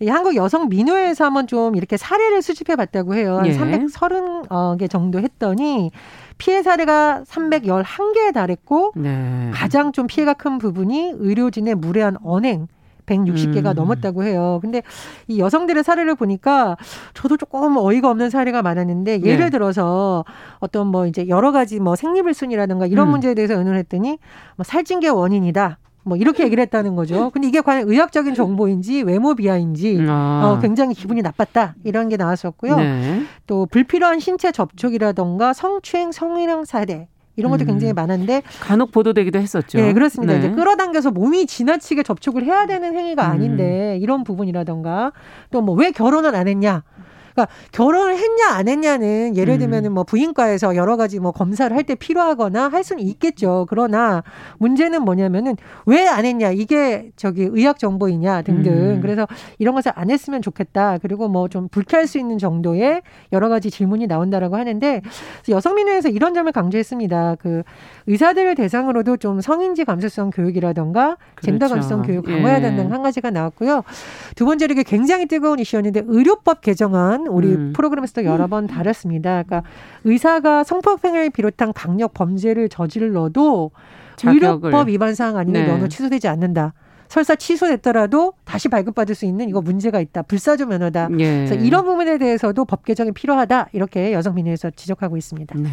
이 0.00 0.08
한국 0.08 0.36
여성 0.36 0.68
민호회에서 0.68 1.24
한번 1.24 1.48
좀 1.48 1.74
이렇게 1.74 1.96
사례를 1.96 2.40
수집해 2.40 2.76
봤다고 2.76 3.16
해요. 3.16 3.38
한 3.38 3.46
예. 3.46 3.52
330개 3.56 4.88
정도 4.88 5.18
했더니 5.18 5.90
피해 6.42 6.60
사례가 6.60 7.22
311개에 7.24 8.34
달했고 8.34 8.94
네. 8.96 9.50
가장 9.54 9.92
좀 9.92 10.08
피해가 10.08 10.34
큰 10.34 10.58
부분이 10.58 11.12
의료진의 11.16 11.76
무례한 11.76 12.16
언행 12.24 12.66
160개가 13.06 13.66
음. 13.66 13.74
넘었다고 13.76 14.24
해요. 14.24 14.58
근데 14.60 14.82
이 15.28 15.38
여성들의 15.38 15.84
사례를 15.84 16.16
보니까 16.16 16.76
저도 17.14 17.36
조금 17.36 17.76
어이가 17.76 18.10
없는 18.10 18.28
사례가 18.28 18.60
많았는데 18.60 19.18
네. 19.18 19.24
예를 19.24 19.44
네. 19.46 19.50
들어서 19.50 20.24
어떤 20.58 20.88
뭐 20.88 21.06
이제 21.06 21.28
여러 21.28 21.52
가지 21.52 21.78
뭐 21.78 21.94
생리불순이라든가 21.94 22.86
이런 22.86 23.06
음. 23.06 23.12
문제에 23.12 23.34
대해서 23.34 23.54
의논을 23.54 23.78
했더니 23.78 24.18
뭐 24.56 24.64
살찐 24.64 24.98
게 24.98 25.10
원인이다. 25.10 25.78
뭐 26.04 26.16
이렇게 26.16 26.42
얘기를 26.44 26.60
했다는 26.62 26.96
거죠. 26.96 27.30
근데 27.30 27.46
이게 27.48 27.60
과연 27.60 27.88
의학적인 27.88 28.34
정보인지 28.34 29.02
외모 29.02 29.34
비하인지 29.34 30.04
아. 30.08 30.42
어, 30.56 30.60
굉장히 30.60 30.94
기분이 30.94 31.22
나빴다 31.22 31.76
이런 31.84 32.08
게 32.08 32.16
나왔었고요. 32.16 32.76
네. 32.76 33.22
또 33.46 33.66
불필요한 33.66 34.18
신체 34.20 34.50
접촉이라던가 34.52 35.52
성추행 35.52 36.12
성희롱 36.12 36.64
사례 36.64 37.08
이런 37.36 37.50
것도 37.50 37.64
음. 37.64 37.66
굉장히 37.66 37.92
많은데 37.94 38.42
간혹 38.60 38.92
보도되기도 38.92 39.38
했었죠. 39.38 39.78
네, 39.78 39.92
그렇습니다. 39.94 40.34
네. 40.34 40.38
이제 40.40 40.50
끌어당겨서 40.50 41.10
몸이 41.12 41.46
지나치게 41.46 42.02
접촉을 42.02 42.44
해야 42.44 42.66
되는 42.66 42.94
행위가 42.94 43.24
아닌데 43.26 43.94
음. 43.96 44.02
이런 44.02 44.22
부분이라던가 44.24 45.12
또 45.50 45.62
뭐 45.62 45.74
왜 45.78 45.92
결혼을 45.92 46.34
안 46.34 46.46
했냐 46.48 46.82
그러니까 47.34 47.52
결혼을 47.72 48.16
했냐 48.16 48.48
안 48.50 48.68
했냐는 48.68 49.36
예를 49.36 49.54
음. 49.54 49.58
들면은 49.60 49.92
뭐 49.92 50.04
부인과에서 50.04 50.76
여러 50.76 50.96
가지 50.96 51.18
뭐 51.20 51.32
검사를 51.32 51.74
할 51.76 51.82
때 51.84 51.94
필요하거나 51.94 52.68
할 52.68 52.84
수는 52.84 53.02
있겠죠. 53.02 53.66
그러나 53.68 54.22
문제는 54.58 55.02
뭐냐면은 55.02 55.56
왜 55.86 56.06
안 56.08 56.24
했냐 56.24 56.50
이게 56.50 57.10
저기 57.16 57.48
의학 57.50 57.78
정보이냐 57.78 58.42
등등. 58.42 58.72
음. 58.72 59.00
그래서 59.00 59.26
이런 59.58 59.74
것을 59.74 59.92
안 59.94 60.10
했으면 60.10 60.42
좋겠다. 60.42 60.98
그리고 60.98 61.28
뭐 61.28 61.48
좀 61.48 61.68
불쾌할 61.68 62.06
수 62.06 62.18
있는 62.18 62.38
정도의 62.38 63.02
여러 63.32 63.48
가지 63.48 63.70
질문이 63.70 64.06
나온다라고 64.06 64.56
하는데 64.56 65.02
여성민회에서 65.48 66.08
이런 66.08 66.34
점을 66.34 66.50
강조했습니다. 66.50 67.36
그 67.40 67.62
의사들을 68.06 68.54
대상으로도 68.54 69.16
좀 69.18 69.40
성인지 69.40 69.84
감수성 69.84 70.30
교육이라던가 70.30 71.16
그렇죠. 71.34 71.46
젠더 71.46 71.68
감수성 71.68 72.02
교육 72.02 72.24
강화해야 72.26 72.60
된다는 72.60 72.86
예. 72.86 72.92
한 72.92 73.02
가지가 73.02 73.30
나왔고요. 73.30 73.82
두 74.36 74.46
번째로 74.46 74.72
이게 74.72 74.82
굉장히 74.82 75.26
뜨거운 75.26 75.58
이슈였는데 75.58 76.02
의료법 76.06 76.60
개정안 76.62 77.21
우리 77.28 77.54
음. 77.54 77.72
프로그램에서도 77.74 78.24
여러 78.24 78.46
번 78.46 78.66
다뤘습니다. 78.66 79.42
그러니까 79.42 79.62
의사가 80.04 80.64
성폭행을 80.64 81.30
비롯한 81.30 81.72
강력 81.72 82.14
범죄를 82.14 82.68
저질러도 82.68 83.70
의료법 84.24 84.88
위반 84.88 85.14
사항 85.14 85.36
아니면 85.36 85.62
네. 85.62 85.68
면허 85.68 85.88
취소되지 85.88 86.28
않는다. 86.28 86.74
설사 87.08 87.34
취소됐더라도 87.34 88.32
다시 88.44 88.68
발급받을 88.68 89.14
수 89.14 89.26
있는 89.26 89.48
이거 89.48 89.60
문제가 89.60 90.00
있다. 90.00 90.22
불사조 90.22 90.66
면허다. 90.66 91.08
예. 91.18 91.44
그래서 91.46 91.54
이런 91.56 91.84
부분에 91.84 92.16
대해서도 92.16 92.64
법 92.64 92.84
개정이 92.86 93.12
필요하다. 93.12 93.68
이렇게 93.72 94.14
여성민회에서 94.14 94.70
지적하고 94.70 95.18
있습니다. 95.18 95.58
네. 95.58 95.68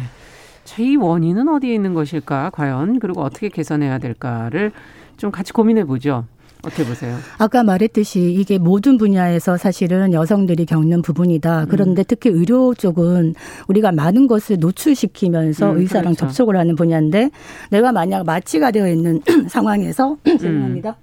이 0.78 0.96
원인은 0.96 1.48
어디에 1.48 1.74
있는 1.74 1.94
것일까? 1.94 2.50
과연 2.50 2.98
그리고 2.98 3.22
어떻게 3.22 3.48
개선해야 3.48 3.98
될까를 3.98 4.72
좀 5.16 5.30
같이 5.30 5.52
고민해 5.52 5.84
보죠. 5.84 6.26
어떻게 6.62 6.84
보세요? 6.84 7.16
아까 7.38 7.62
말했듯이 7.62 8.32
이게 8.32 8.58
모든 8.58 8.98
분야에서 8.98 9.56
사실은 9.56 10.12
여성들이 10.12 10.66
겪는 10.66 11.02
부분이다. 11.02 11.66
그런데 11.68 12.02
음. 12.02 12.04
특히 12.06 12.30
의료 12.30 12.74
쪽은 12.74 13.34
우리가 13.68 13.92
많은 13.92 14.26
것을 14.26 14.58
노출시키면서 14.58 15.72
음, 15.72 15.78
의사랑 15.78 16.14
그렇죠. 16.14 16.26
접촉을 16.26 16.56
하는 16.56 16.76
분야인데 16.76 17.30
내가 17.70 17.92
만약 17.92 18.24
마취가 18.24 18.70
되어 18.70 18.88
있는 18.88 19.20
상황에서 19.48 20.16
음. 20.26 20.38
죄송합니다. 20.38 20.96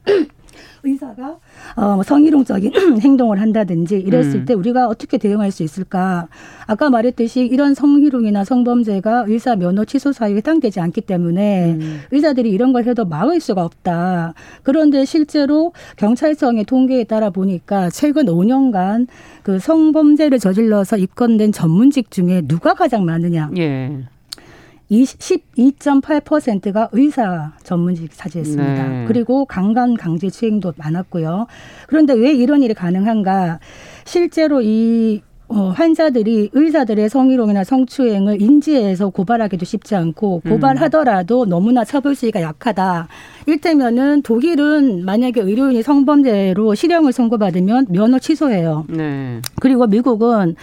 의사가 0.88 1.38
어, 1.76 1.96
뭐 1.96 2.04
성희롱적인 2.04 2.72
행동을 3.02 3.42
한다든지 3.42 3.98
이랬을 3.98 4.36
음. 4.36 4.46
때 4.46 4.54
우리가 4.54 4.88
어떻게 4.88 5.18
대응할 5.18 5.52
수 5.52 5.64
있을까? 5.64 6.28
아까 6.66 6.90
말했듯이 6.90 7.46
이런 7.46 7.74
성희롱이나 7.74 8.44
성범죄가 8.44 9.26
의사 9.28 9.56
면허 9.56 9.86
취소 9.86 10.12
사유에 10.12 10.38
해당되지 10.38 10.80
않기 10.80 11.02
때문에 11.02 11.74
음. 11.74 12.02
의사들이 12.12 12.50
이런 12.50 12.74
걸 12.74 12.86
해도 12.86 13.06
막을 13.06 13.40
수가 13.40 13.64
없다. 13.64 14.34
그런데 14.64 15.06
실제로 15.06 15.74
경찰청의 15.98 16.66
통계에 16.66 17.04
따라 17.04 17.30
보니까 17.30 17.90
최근 17.90 18.26
5년간 18.26 19.08
그 19.44 19.60
성범죄를 19.60 20.40
저질러서 20.40 20.98
입건된 20.98 21.52
전문직 21.52 22.12
중에 22.12 22.42
누가 22.48 22.74
가장 22.74 23.06
많으냐? 23.06 23.52
예. 23.58 24.08
12.8%가 24.92 26.90
의사 26.92 27.54
전문직 27.64 28.12
차지했습니다. 28.14 28.88
네. 28.88 29.06
그리고 29.08 29.46
강간 29.46 29.96
강제 29.96 30.30
추행도 30.30 30.74
많았고요. 30.78 31.48
그런데 31.88 32.14
왜 32.14 32.34
이런 32.34 32.64
일이 32.64 32.74
가능한가? 32.74 33.60
실제로 34.06 34.62
이 34.62 35.22
어, 35.50 35.70
환자들이 35.70 36.50
의사들의 36.52 37.08
성희롱이나 37.10 37.64
성추행을 37.64 38.42
인지해서 38.42 39.10
고발하기도 39.10 39.64
쉽지 39.64 39.96
않고 39.96 40.42
고발하더라도 40.42 41.46
너무나 41.46 41.86
처벌 41.86 42.16
수위가 42.16 42.42
약하다. 42.42 43.08
일테면은 43.46 44.24
독일은 44.24 45.06
만약에 45.06 45.40
의료인이 45.40 45.82
성범죄로 45.84 46.76
실형을 46.76 47.14
선고받으면 47.14 47.88
면허 47.90 48.20
취소해요. 48.20 48.86
네. 48.90 49.40
그리고 49.62 49.88
미국은 49.88 50.56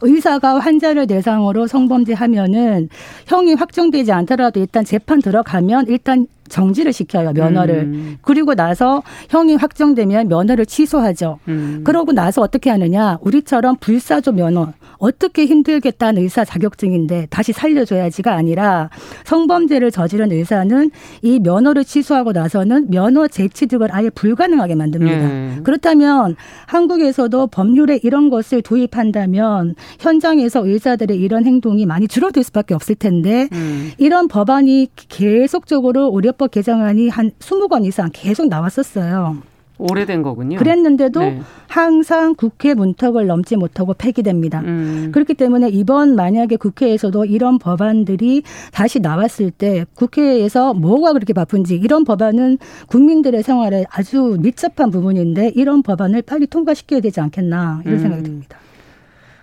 의사가 0.00 0.58
환자를 0.58 1.06
대상으로 1.06 1.66
성범죄 1.66 2.14
하면은 2.14 2.88
형이 3.26 3.54
확정되지 3.54 4.10
않더라도 4.12 4.60
일단 4.60 4.84
재판 4.86 5.20
들어가면 5.20 5.86
일단 5.88 6.26
정지를 6.50 6.92
시켜요 6.92 7.32
면허를 7.32 7.74
음. 7.74 8.16
그리고 8.20 8.54
나서 8.54 9.02
형이 9.30 9.56
확정되면 9.56 10.28
면허를 10.28 10.66
취소하죠 10.66 11.38
음. 11.48 11.82
그러고 11.84 12.12
나서 12.12 12.42
어떻게 12.42 12.68
하느냐 12.68 13.18
우리처럼 13.22 13.76
불사조 13.80 14.32
면허 14.32 14.72
어떻게 14.98 15.46
힘들겠다는 15.46 16.22
의사 16.22 16.44
자격증인데 16.44 17.26
다시 17.30 17.52
살려줘야지가 17.52 18.34
아니라 18.34 18.90
성범죄를 19.24 19.90
저지른 19.90 20.30
의사는 20.30 20.90
이 21.22 21.40
면허를 21.40 21.84
취소하고 21.84 22.32
나서는 22.32 22.90
면허 22.90 23.26
재취득을 23.28 23.88
아예 23.92 24.10
불가능하게 24.10 24.74
만듭니다. 24.74 25.26
음. 25.26 25.60
그렇다면 25.64 26.36
한국에서도 26.66 27.46
법률에 27.46 27.98
이런 28.02 28.28
것을 28.28 28.60
도입한다면 28.62 29.74
현장에서 29.98 30.66
의사들의 30.66 31.16
이런 31.16 31.46
행동이 31.46 31.86
많이 31.86 32.06
줄어들 32.06 32.42
수밖에 32.42 32.74
없을 32.74 32.94
텐데 32.94 33.48
음. 33.52 33.90
이런 33.96 34.28
법안이 34.28 34.88
계속적으로 35.08 36.08
의료법 36.40 36.50
개정안이 36.50 37.10
한 37.10 37.30
20건 37.38 37.84
이상 37.84 38.08
계속 38.12 38.48
나왔었어요. 38.48 39.36
오래된 39.78 40.22
거군요. 40.22 40.58
그랬는데도 40.58 41.20
네. 41.20 41.40
항상 41.66 42.34
국회 42.34 42.74
문턱을 42.74 43.26
넘지 43.26 43.56
못하고 43.56 43.94
폐기됩니다. 43.94 44.60
음. 44.60 45.10
그렇기 45.12 45.34
때문에 45.34 45.68
이번 45.68 46.16
만약에 46.16 46.56
국회에서도 46.56 47.24
이런 47.24 47.58
법안들이 47.58 48.42
다시 48.72 49.00
나왔을 49.00 49.50
때 49.50 49.86
국회에서 49.94 50.74
뭐가 50.74 51.14
그렇게 51.14 51.32
바쁜지 51.32 51.76
이런 51.76 52.04
법안은 52.04 52.58
국민들의 52.88 53.42
생활에 53.42 53.86
아주 53.90 54.36
밀접한 54.40 54.90
부분인데 54.90 55.52
이런 55.54 55.82
법안을 55.82 56.22
빨리 56.22 56.46
통과시켜야 56.46 57.00
되지 57.00 57.20
않겠나 57.20 57.80
이런 57.84 57.94
음. 57.94 57.98
생각이 58.00 58.22
듭니다. 58.22 58.58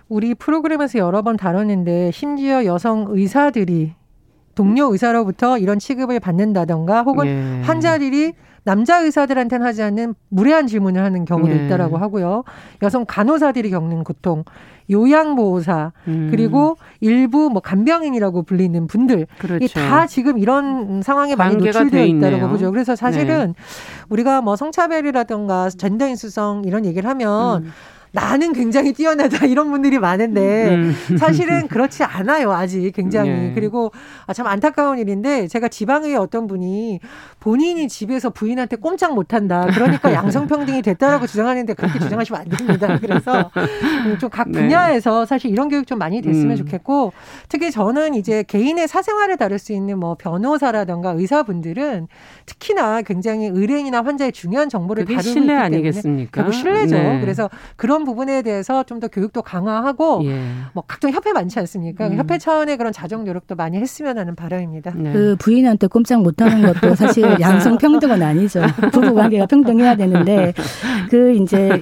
우리 0.08 0.34
프로그램에서 0.34 1.00
여러 1.00 1.22
번 1.22 1.36
다뤘는데 1.36 2.12
심지어 2.12 2.64
여성 2.64 3.06
의사들이 3.08 3.92
동료 4.58 4.90
의사로부터 4.90 5.56
이런 5.56 5.78
취급을 5.78 6.18
받는다던가 6.18 7.02
혹은 7.02 7.26
예. 7.26 7.62
환자들이 7.62 8.32
남자 8.64 8.98
의사들한테는 8.98 9.64
하지 9.64 9.84
않는 9.84 10.16
무례한 10.30 10.66
질문을 10.66 11.00
하는 11.00 11.24
경우도 11.24 11.54
네. 11.54 11.66
있다라고 11.66 11.96
하고요. 11.96 12.42
여성 12.82 13.04
간호사들이 13.06 13.70
겪는 13.70 14.02
고통, 14.02 14.42
요양보호사 14.90 15.92
음. 16.08 16.28
그리고 16.32 16.76
일부 17.00 17.50
뭐 17.50 17.62
간병인이라고 17.62 18.42
불리는 18.42 18.88
분들 18.88 19.28
그렇죠. 19.38 19.78
다 19.78 20.08
지금 20.08 20.38
이런 20.38 21.02
상황에 21.02 21.36
많이 21.36 21.54
노출되어 21.54 22.04
있다라고 22.04 22.48
보죠. 22.48 22.72
그래서 22.72 22.96
사실은 22.96 23.54
네. 23.56 23.62
우리가 24.08 24.40
뭐 24.40 24.56
성차별이라든가 24.56 25.70
젠더 25.70 26.08
인수성 26.08 26.64
이런 26.66 26.84
얘기를 26.84 27.08
하면 27.08 27.62
음. 27.62 27.72
나는 28.18 28.52
굉장히 28.52 28.92
뛰어나다 28.92 29.46
이런 29.46 29.70
분들이 29.70 29.98
많은데 29.98 30.70
음. 30.70 30.94
사실은 31.18 31.68
그렇지 31.68 32.04
않아요 32.04 32.52
아직 32.52 32.92
굉장히 32.92 33.30
네. 33.30 33.52
그리고 33.54 33.92
아, 34.26 34.32
참 34.32 34.46
안타까운 34.46 34.98
일인데 34.98 35.46
제가 35.48 35.68
지방의 35.68 36.16
어떤 36.16 36.46
분이 36.46 37.00
본인이 37.38 37.86
집에서 37.88 38.30
부인한테 38.30 38.76
꼼짝 38.76 39.14
못한다 39.14 39.66
그러니까 39.72 40.12
양성평등이 40.14 40.82
됐다라고 40.82 41.26
주장하는데 41.26 41.74
그렇게 41.74 41.98
주장하시면 41.98 42.40
안 42.40 42.48
됩니다 42.48 42.98
그래서 42.98 43.50
좀 44.18 44.28
각 44.38 44.52
분야에서 44.52 45.20
네. 45.20 45.26
사실 45.26 45.50
이런 45.50 45.68
교육 45.68 45.86
좀 45.86 45.98
많이 45.98 46.22
됐으면 46.22 46.52
음. 46.52 46.56
좋겠고 46.56 47.12
특히 47.48 47.70
저는 47.72 48.14
이제 48.14 48.44
개인의 48.44 48.86
사생활을 48.86 49.36
다룰 49.36 49.58
수 49.58 49.72
있는 49.72 49.98
뭐 49.98 50.14
변호사라든가 50.14 51.10
의사분들은 51.10 52.06
특히나 52.46 53.02
굉장히 53.02 53.46
의뢰인이나 53.46 54.02
환자의 54.02 54.30
중요한 54.30 54.68
정보를 54.68 55.10
있기 55.10 55.34
때문에 55.34 55.54
아니겠습니까? 55.54 56.30
결국 56.32 56.52
신뢰죠 56.52 56.96
네. 56.96 57.20
그래서 57.20 57.50
그런 57.76 58.04
부분에 58.08 58.42
대해서 58.42 58.82
좀 58.82 58.98
더 58.98 59.06
교육도 59.06 59.42
강화하고 59.42 60.22
예. 60.24 60.40
뭐 60.72 60.82
각종 60.88 61.12
협회 61.12 61.32
많지 61.32 61.56
않습니까? 61.60 62.08
음. 62.08 62.16
협회 62.16 62.36
차원의 62.36 62.76
그런 62.78 62.92
자정 62.92 63.24
노력도 63.24 63.54
많이 63.54 63.76
했으면 63.78 64.18
하는 64.18 64.34
바람입니다. 64.34 64.92
네. 64.96 65.12
그 65.12 65.36
부인한테 65.38 65.86
꼼짝 65.86 66.20
못하는 66.20 66.62
것도 66.62 66.96
사실 66.96 67.22
양성 67.40 67.78
평등은 67.78 68.20
아니죠. 68.20 68.62
부부 68.92 69.14
관계가 69.14 69.46
평등해야 69.46 69.94
되는데 69.96 70.52
그 71.10 71.32
이제 71.34 71.80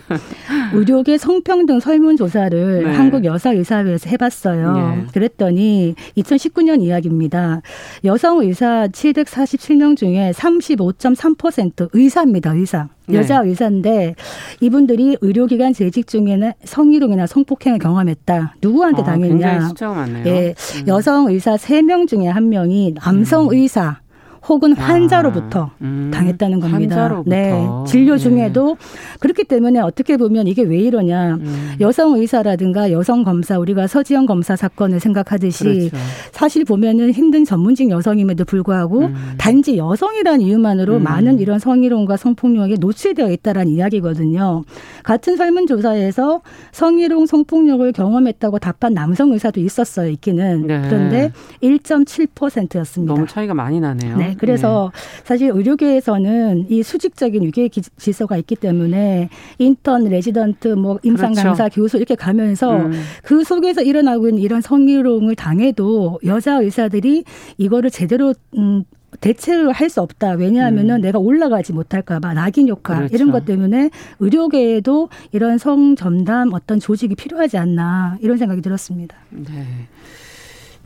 의료계 0.74 1.18
성평등 1.18 1.80
설문조사를 1.80 2.84
네. 2.84 2.90
한국 2.94 3.24
여사의사회에서 3.24 4.10
해봤어요. 4.10 4.72
네. 4.72 5.06
그랬더니 5.12 5.94
2019년 6.16 6.82
이야기입니다. 6.82 7.62
여성 8.04 8.40
의사 8.40 8.88
747명 8.88 9.96
중에 9.96 10.32
35.3% 10.34 11.90
의사입니다. 11.92 12.52
의사. 12.54 12.88
네. 13.06 13.18
여자 13.18 13.40
네. 13.42 13.50
의사인데 13.50 14.14
이분들이 14.60 15.16
의료기관 15.20 15.72
재직 15.72 16.06
중에는 16.06 16.52
성희롱이나 16.64 17.26
성폭행을 17.26 17.78
경험했다. 17.78 18.56
누구한테 18.60 19.02
아, 19.02 19.04
당했냐? 19.04 19.68
숫자가 19.68 19.94
많네요. 19.94 20.26
예, 20.26 20.54
음. 20.80 20.88
여성 20.88 21.28
의사 21.28 21.54
3명 21.56 22.08
중에 22.08 22.26
한 22.26 22.48
명이 22.48 22.94
남성 22.94 23.44
음. 23.44 23.54
의사 23.54 24.00
혹은 24.48 24.74
아, 24.78 24.80
환자로부터 24.80 25.64
아, 25.64 25.70
음, 25.82 26.10
당했다는 26.12 26.60
겁니다. 26.60 26.96
환자로부터. 26.96 27.30
네. 27.30 27.66
진료 27.86 28.14
예. 28.14 28.18
중에도 28.18 28.76
네. 28.78 29.18
그렇기 29.20 29.44
때문에 29.44 29.80
어떻게 29.80 30.16
보면 30.16 30.46
이게 30.46 30.62
왜 30.62 30.78
이러냐. 30.78 31.34
음. 31.34 31.74
여성 31.80 32.14
의사라든가 32.14 32.92
여성 32.92 33.24
검사 33.24 33.58
우리가 33.58 33.86
서지영 33.86 34.26
검사 34.26 34.54
사건을 34.56 35.00
생각하듯이 35.00 35.64
그렇죠. 35.64 35.96
사실 36.32 36.64
보면은 36.64 37.10
힘든 37.10 37.44
전문직 37.44 37.90
여성임에도 37.90 38.44
불구하고 38.44 39.06
음. 39.06 39.14
단지 39.38 39.76
여성이라는 39.76 40.40
이유만으로 40.42 40.96
음. 40.96 41.02
많은 41.02 41.38
이런 41.40 41.58
성희롱과 41.58 42.16
성폭력에 42.16 42.76
노출되어 42.78 43.30
있다라는 43.30 43.72
이야기거든요. 43.72 44.62
같은 45.02 45.36
설문조사에서 45.36 46.42
성희롱 46.72 47.26
성폭력을 47.26 47.90
경험했다고 47.92 48.58
답한 48.58 48.94
남성 48.94 49.32
의사도 49.32 49.60
있었어요. 49.60 50.08
있기는. 50.10 50.66
네. 50.66 50.82
그런데 50.88 51.32
1.7%였습니다. 51.62 53.14
너무 53.14 53.26
차이가 53.26 53.54
많이 53.54 53.80
나네요. 53.80 54.16
네. 54.16 54.35
그래서 54.38 54.90
네. 54.94 55.00
사실 55.24 55.50
의료계에서는 55.54 56.66
이 56.68 56.82
수직적인 56.82 57.42
위계 57.42 57.68
질서가 57.68 58.36
있기 58.38 58.56
때문에 58.56 59.28
인턴, 59.58 60.04
레지던트, 60.04 60.68
뭐 60.68 60.98
임상 61.02 61.34
강사, 61.34 61.64
그렇죠. 61.64 61.74
교수 61.74 61.96
이렇게 61.96 62.14
가면서 62.14 62.76
음. 62.76 62.92
그 63.22 63.44
속에서 63.44 63.82
일어나고 63.82 64.28
있는 64.28 64.42
이런 64.42 64.60
성희롱을 64.60 65.34
당해도 65.36 66.20
여자 66.24 66.60
의사들이 66.60 67.24
이거를 67.58 67.90
제대로 67.90 68.34
음 68.56 68.84
대처를 69.20 69.72
할 69.72 69.88
수 69.88 70.02
없다. 70.02 70.32
왜냐하면은 70.32 70.96
음. 70.96 71.00
내가 71.00 71.18
올라가지 71.18 71.72
못할까봐 71.72 72.34
낙인 72.34 72.68
효과 72.68 72.96
그렇죠. 72.96 73.14
이런 73.14 73.30
것 73.30 73.44
때문에 73.46 73.90
의료계에도 74.18 75.08
이런 75.32 75.58
성점담 75.58 76.52
어떤 76.52 76.80
조직이 76.80 77.14
필요하지 77.14 77.56
않나 77.56 78.18
이런 78.20 78.36
생각이 78.36 78.60
들었습니다. 78.60 79.16
네. 79.30 79.64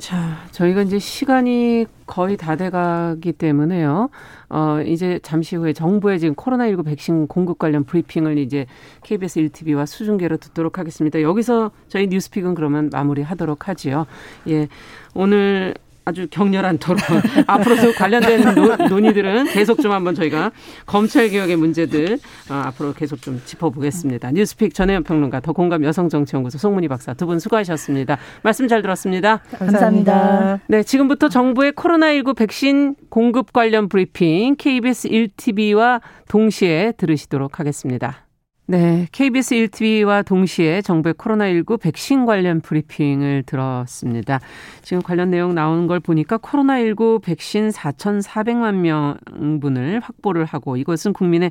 자, 0.00 0.38
저희가 0.52 0.80
이제 0.80 0.98
시간이 0.98 1.84
거의 2.06 2.38
다 2.38 2.56
돼가기 2.56 3.32
때문에요. 3.34 4.08
어, 4.48 4.80
이제 4.86 5.20
잠시 5.22 5.56
후에 5.56 5.74
정부의 5.74 6.18
지금 6.18 6.34
코로나19 6.34 6.86
백신 6.86 7.26
공급 7.26 7.58
관련 7.58 7.84
브리핑을 7.84 8.38
이제 8.38 8.64
KBS 9.04 9.40
1TV와 9.40 9.86
수중계로 9.86 10.38
듣도록 10.38 10.78
하겠습니다. 10.78 11.20
여기서 11.20 11.70
저희 11.88 12.06
뉴스픽은 12.06 12.54
그러면 12.54 12.88
마무리 12.90 13.20
하도록 13.20 13.68
하지요. 13.68 14.06
예. 14.48 14.68
오늘 15.14 15.74
아주 16.10 16.26
격렬한 16.28 16.78
토론. 16.78 16.98
앞으로도 17.46 17.92
관련된 17.92 18.54
노, 18.54 18.76
논의들은 18.76 19.44
계속 19.52 19.80
좀 19.80 19.92
한번 19.92 20.14
저희가 20.14 20.50
검찰 20.86 21.28
개혁의 21.28 21.56
문제들 21.56 22.18
어, 22.50 22.54
앞으로 22.66 22.92
계속 22.92 23.22
좀 23.22 23.40
짚어보겠습니다. 23.44 24.32
뉴스픽 24.32 24.74
전혜연 24.74 25.04
평론가, 25.04 25.40
더 25.40 25.52
공감 25.52 25.84
여성정치연구소 25.84 26.58
송문희 26.58 26.88
박사 26.88 27.14
두 27.14 27.30
분 27.30 27.38
수고하셨습니다. 27.38 28.18
말씀 28.42 28.66
잘 28.66 28.82
들었습니다. 28.82 29.38
감사합니다. 29.56 30.58
네, 30.66 30.82
지금부터 30.82 31.28
정부의 31.28 31.72
코로나19 31.72 32.34
백신 32.36 32.96
공급 33.08 33.52
관련 33.52 33.88
브리핑 33.88 34.56
KBS 34.56 35.08
1TV와 35.08 36.00
동시에 36.28 36.92
들으시도록 36.96 37.60
하겠습니다. 37.60 38.26
네, 38.70 39.08
KBS 39.10 39.56
1TV와 39.56 40.24
동시에 40.24 40.80
정부의 40.80 41.14
코로나19 41.14 41.80
백신 41.80 42.24
관련 42.24 42.60
브리핑을 42.60 43.42
들었습니다. 43.44 44.38
지금 44.82 45.02
관련 45.02 45.30
내용 45.30 45.56
나오는 45.56 45.88
걸 45.88 45.98
보니까 45.98 46.38
코로나19 46.38 47.20
백신 47.20 47.70
4,400만 47.70 48.76
명분을 48.76 49.98
확보를 49.98 50.44
하고 50.44 50.76
이것은 50.76 51.14
국민의 51.14 51.50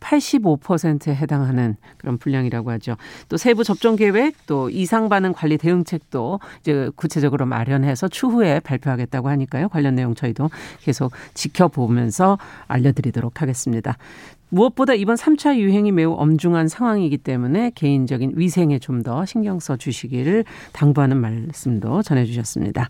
85%에 0.00 1.14
해당하는 1.14 1.76
그런 1.96 2.18
분량이라고 2.18 2.70
하죠. 2.72 2.96
또 3.30 3.38
세부 3.38 3.64
접종 3.64 3.96
계획, 3.96 4.34
또 4.46 4.68
이상 4.68 5.08
반응 5.08 5.32
관리 5.32 5.56
대응책도 5.56 6.40
이제 6.60 6.90
구체적으로 6.96 7.46
마련해서 7.46 8.08
추후에 8.08 8.60
발표하겠다고 8.60 9.30
하니까요. 9.30 9.70
관련 9.70 9.94
내용 9.94 10.14
저희도 10.14 10.50
계속 10.80 11.12
지켜보면서 11.32 12.38
알려드리도록 12.66 13.40
하겠습니다. 13.40 13.96
무엇보다 14.50 14.94
이번 14.94 15.16
3차 15.16 15.56
유행이 15.56 15.92
매우 15.92 16.12
엄중한 16.14 16.68
상황이기 16.68 17.18
때문에 17.18 17.72
개인적인 17.74 18.32
위생에 18.36 18.78
좀 18.78 18.98
더 18.98 19.24
신경 19.24 19.60
써 19.60 19.76
주시기를 19.76 20.44
당부하는 20.72 21.16
말씀도 21.18 22.02
전해 22.02 22.24
주셨습니다. 22.24 22.88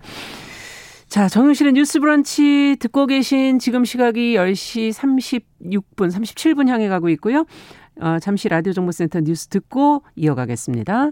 자, 1.07 1.29
정용실의 1.29 1.75
뉴스 1.75 2.01
브런치 2.01 2.77
듣고 2.81 3.07
계신 3.07 3.59
지금 3.59 3.85
시각이 3.85 4.35
10시 4.35 4.92
36분, 4.92 6.11
37분 6.11 6.68
향해 6.68 6.88
가고 6.88 7.09
있고요. 7.11 7.44
어, 8.01 8.18
잠시 8.21 8.49
라디오 8.49 8.73
정보센터 8.73 9.21
뉴스 9.21 9.49
듣고 9.49 10.03
이어가겠습니다. 10.16 11.11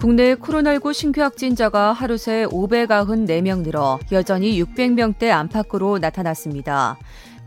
국내 0.00 0.36
코로나19 0.36 0.92
신규 0.92 1.22
확진자가 1.22 1.92
하루 1.92 2.16
새 2.16 2.46
594명 2.46 3.62
늘어 3.62 3.98
여전히 4.12 4.62
600명대 4.62 5.28
안팎으로 5.30 5.98
나타났습니다. 5.98 6.96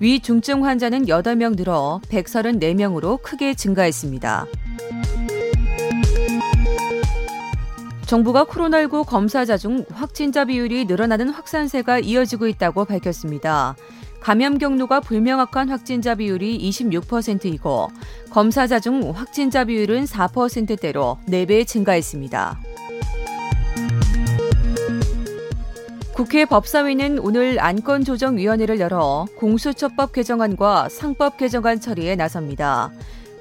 위중증 0.01 0.65
환자는 0.65 1.05
8명 1.05 1.55
늘어 1.55 2.01
134명으로 2.09 3.21
크게 3.21 3.53
증가했습니다. 3.53 4.47
정부가 8.05 8.43
코로나19 8.43 9.05
검사자 9.05 9.55
중 9.55 9.85
확진자 9.93 10.43
비율이 10.43 10.83
늘어나는 10.83 11.29
확산세가 11.29 11.99
이어지고 11.99 12.47
있다고 12.47 12.83
밝혔습니다. 12.83 13.77
감염 14.21 14.59
경로가 14.59 14.99
불명확한 14.99 15.69
확진자 15.69 16.15
비율이 16.15 16.59
26%이고 16.69 17.89
검사자 18.29 18.79
중 18.79 19.11
확진자 19.15 19.65
비율은 19.65 20.05
4%대로 20.05 21.17
4배 21.27 21.67
증가했습니다. 21.67 22.59
국회 26.13 26.45
법사위는 26.45 27.17
오늘 27.17 27.59
안건조정위원회를 27.59 28.79
열어 28.79 29.25
공수처법 29.37 30.13
개정안과 30.13 30.89
상법 30.89 31.37
개정안 31.37 31.79
처리에 31.79 32.15
나섭니다. 32.15 32.91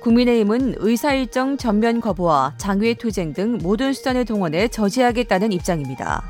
국민의힘은 0.01 0.77
의사일정 0.79 1.59
전면 1.59 2.01
거부와 2.01 2.55
장외 2.57 2.95
투쟁 2.95 3.35
등 3.35 3.59
모든 3.61 3.93
수단을 3.93 4.25
동원해 4.25 4.69
저지하겠다는 4.69 5.53
입장입니다. 5.53 6.23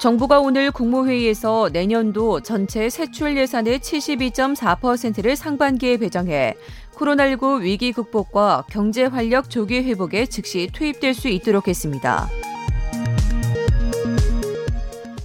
정부가 0.00 0.40
오늘 0.40 0.70
국무회의에서 0.70 1.68
내년도 1.74 2.40
전체 2.40 2.88
세출 2.88 3.36
예산의 3.36 3.80
72.4%를 3.80 5.36
상반기에 5.36 5.98
배정해 5.98 6.54
코로나19 6.94 7.60
위기 7.60 7.92
극복과 7.92 8.64
경제 8.70 9.04
활력 9.04 9.50
조기 9.50 9.82
회복에 9.82 10.24
즉시 10.24 10.70
투입될 10.72 11.12
수 11.12 11.28
있도록 11.28 11.68
했습니다. 11.68 12.30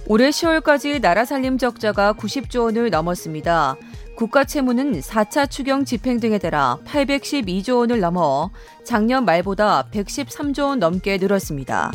올해 0.08 0.28
10월까지 0.28 1.00
나라 1.00 1.24
살림 1.24 1.56
적자가 1.56 2.12
90조 2.12 2.64
원을 2.64 2.90
넘었습니다. 2.90 3.76
국가 4.14 4.44
채무는 4.44 5.00
4차 5.00 5.48
추경 5.50 5.86
집행 5.86 6.20
등에 6.20 6.36
따라 6.36 6.76
812조 6.84 7.78
원을 7.78 8.00
넘어 8.00 8.50
작년 8.84 9.24
말보다 9.24 9.88
113조 9.90 10.68
원 10.68 10.78
넘게 10.80 11.16
늘었습니다. 11.16 11.92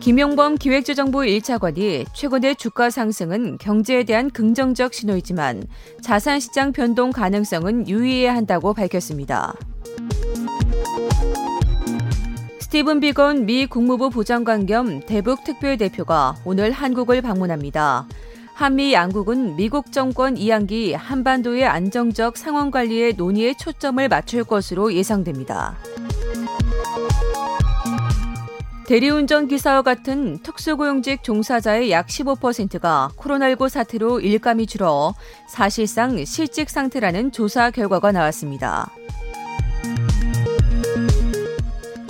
김용범 0.00 0.56
기획재정부 0.56 1.18
1차관이 1.18 2.06
최근의 2.14 2.56
주가 2.56 2.88
상승은 2.88 3.58
경제에 3.58 4.04
대한 4.04 4.30
긍정적 4.30 4.94
신호이지만 4.94 5.64
자산시장 6.00 6.72
변동 6.72 7.10
가능성은 7.10 7.86
유의해야 7.86 8.34
한다고 8.34 8.72
밝혔습니다. 8.72 9.54
스티븐 12.60 13.00
비건 13.00 13.44
미 13.44 13.66
국무부 13.66 14.08
부장관 14.08 14.64
겸 14.64 15.00
대북 15.00 15.44
특별대표가 15.44 16.36
오늘 16.46 16.70
한국을 16.70 17.20
방문합니다. 17.20 18.06
한미 18.54 18.94
양국은 18.94 19.56
미국 19.56 19.92
정권 19.92 20.34
2학기 20.34 20.94
한반도의 20.96 21.66
안정적 21.66 22.38
상황 22.38 22.70
관리에 22.70 23.12
논의에 23.12 23.54
초점을 23.54 24.06
맞출 24.08 24.44
것으로 24.44 24.94
예상됩니다. 24.94 25.76
대리운전 28.90 29.46
기사와 29.46 29.82
같은 29.82 30.38
특수고용직 30.38 31.22
종사자의 31.22 31.92
약 31.92 32.08
15%가 32.08 33.10
코로나19 33.16 33.68
사태로 33.68 34.18
일감이 34.18 34.66
줄어 34.66 35.14
사실상 35.48 36.24
실직 36.24 36.68
상태라는 36.68 37.30
조사 37.30 37.70
결과가 37.70 38.10
나왔습니다. 38.10 38.90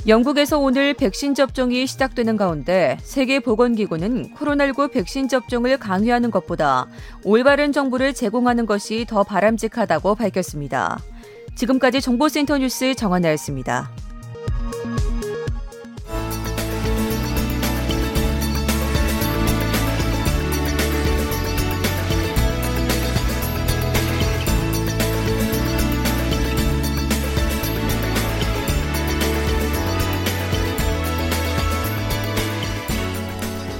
영국에서 0.07 0.59
오늘 0.59 0.95
백신 0.95 1.35
접종이 1.35 1.87
시작되는 1.87 2.39
가운데 2.39 2.97
세계보건기구는 3.03 4.35
코로나19 4.35 4.91
백신 4.91 5.29
접종을 5.29 5.77
강요하는 5.77 6.31
것보다 6.31 6.87
올바른 7.25 7.73
정보를 7.73 8.15
제공하는 8.15 8.65
것이 8.65 9.05
더 9.07 9.23
바람직하다고 9.23 10.15
밝혔습니다. 10.15 10.99
지금까지 11.57 12.01
정보센터 12.01 12.57
뉴스 12.57 12.95
정한나였습니다. 12.95 13.91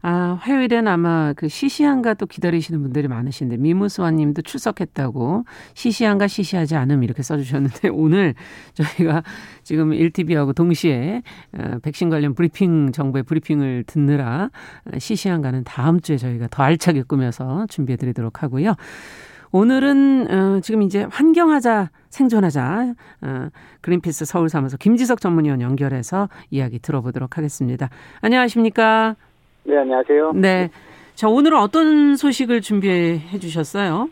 아, 0.00 0.38
화요일엔 0.40 0.86
아마 0.86 1.32
그 1.34 1.48
시시한가 1.48 2.14
또 2.14 2.26
기다리시는 2.26 2.80
분들이 2.82 3.08
많으신데 3.08 3.56
미무수아 3.56 4.10
님도 4.12 4.42
출석했다고 4.42 5.44
시시한가 5.74 6.28
시시하지 6.28 6.76
않음 6.76 7.02
이렇게 7.02 7.22
써 7.22 7.36
주셨는데 7.36 7.88
오늘 7.92 8.34
저희가 8.74 9.22
지금 9.64 9.90
1TV하고 9.90 10.54
동시에 10.54 11.22
어, 11.56 11.78
백신 11.82 12.10
관련 12.10 12.34
브리핑 12.34 12.92
정부의 12.92 13.24
브리핑을 13.24 13.84
듣느라 13.86 14.50
시시한가는 14.96 15.64
다음 15.64 16.00
주에 16.00 16.16
저희가 16.16 16.46
더 16.50 16.62
알차게 16.62 17.02
꾸며서 17.02 17.66
준비해 17.68 17.96
드리도록 17.96 18.42
하고요. 18.42 18.74
오늘은 19.50 20.30
어, 20.30 20.60
지금 20.60 20.82
이제 20.82 21.06
환경하자 21.10 21.90
생존하자 22.10 22.94
어, 23.22 23.48
그린피스 23.80 24.26
서울 24.26 24.48
사무소 24.48 24.76
김지석 24.76 25.20
전문위원 25.20 25.60
연결해서 25.60 26.28
이야기 26.50 26.78
들어보도록 26.78 27.38
하겠습니다. 27.38 27.88
안녕하십니까? 28.20 29.16
네, 29.68 29.76
안녕하세요. 29.76 30.32
네. 30.34 30.70
자, 31.14 31.28
오늘은 31.28 31.58
어떤 31.58 32.16
소식을 32.16 32.62
준비해 32.62 33.18
주셨어요? 33.38 34.08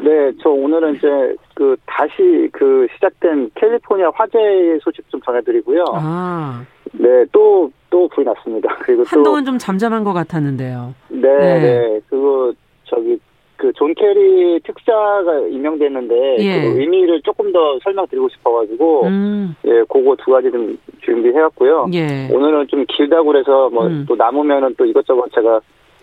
네, 0.00 0.32
저 0.42 0.48
오늘은 0.48 0.96
이제 0.96 1.06
그 1.54 1.76
다시 1.84 2.48
그 2.52 2.86
시작된 2.94 3.50
캘리포니아 3.54 4.10
화재 4.14 4.38
소식 4.82 5.08
좀 5.10 5.20
전해드리고요. 5.20 5.84
아. 5.92 6.64
네, 6.92 7.26
또, 7.32 7.70
또 7.90 8.08
불이 8.08 8.24
났습니다. 8.24 8.74
그리고 8.80 9.04
한동안 9.06 9.44
좀 9.44 9.58
잠잠한 9.58 10.04
것 10.04 10.14
같았는데요. 10.14 10.94
네, 11.08 11.20
네, 11.20 11.60
네. 11.60 12.00
그거 12.08 12.54
저기 12.84 13.18
그 13.64 13.72
존 13.72 13.94
케리 13.94 14.60
특사가 14.60 15.38
임명됐는데 15.50 16.36
예. 16.40 16.60
그 16.60 16.80
의미를 16.80 17.22
조금 17.22 17.50
더 17.50 17.78
설명드리고 17.82 18.28
싶어가지고 18.28 19.06
음, 19.06 19.56
예, 19.64 19.82
그거 19.88 20.14
두 20.22 20.30
가지 20.30 20.50
좀 20.50 20.78
준비해왔고요. 21.02 21.86
예. 21.94 22.28
오늘은 22.30 22.68
좀 22.68 22.84
길다고 22.88 23.26
그래서 23.28 23.70
뭐 23.70 23.86
음. 23.86 24.04
또 24.06 24.14
남으면은 24.16 24.74
또 24.76 24.84
이것저것 24.84 25.30
제가 25.34 25.60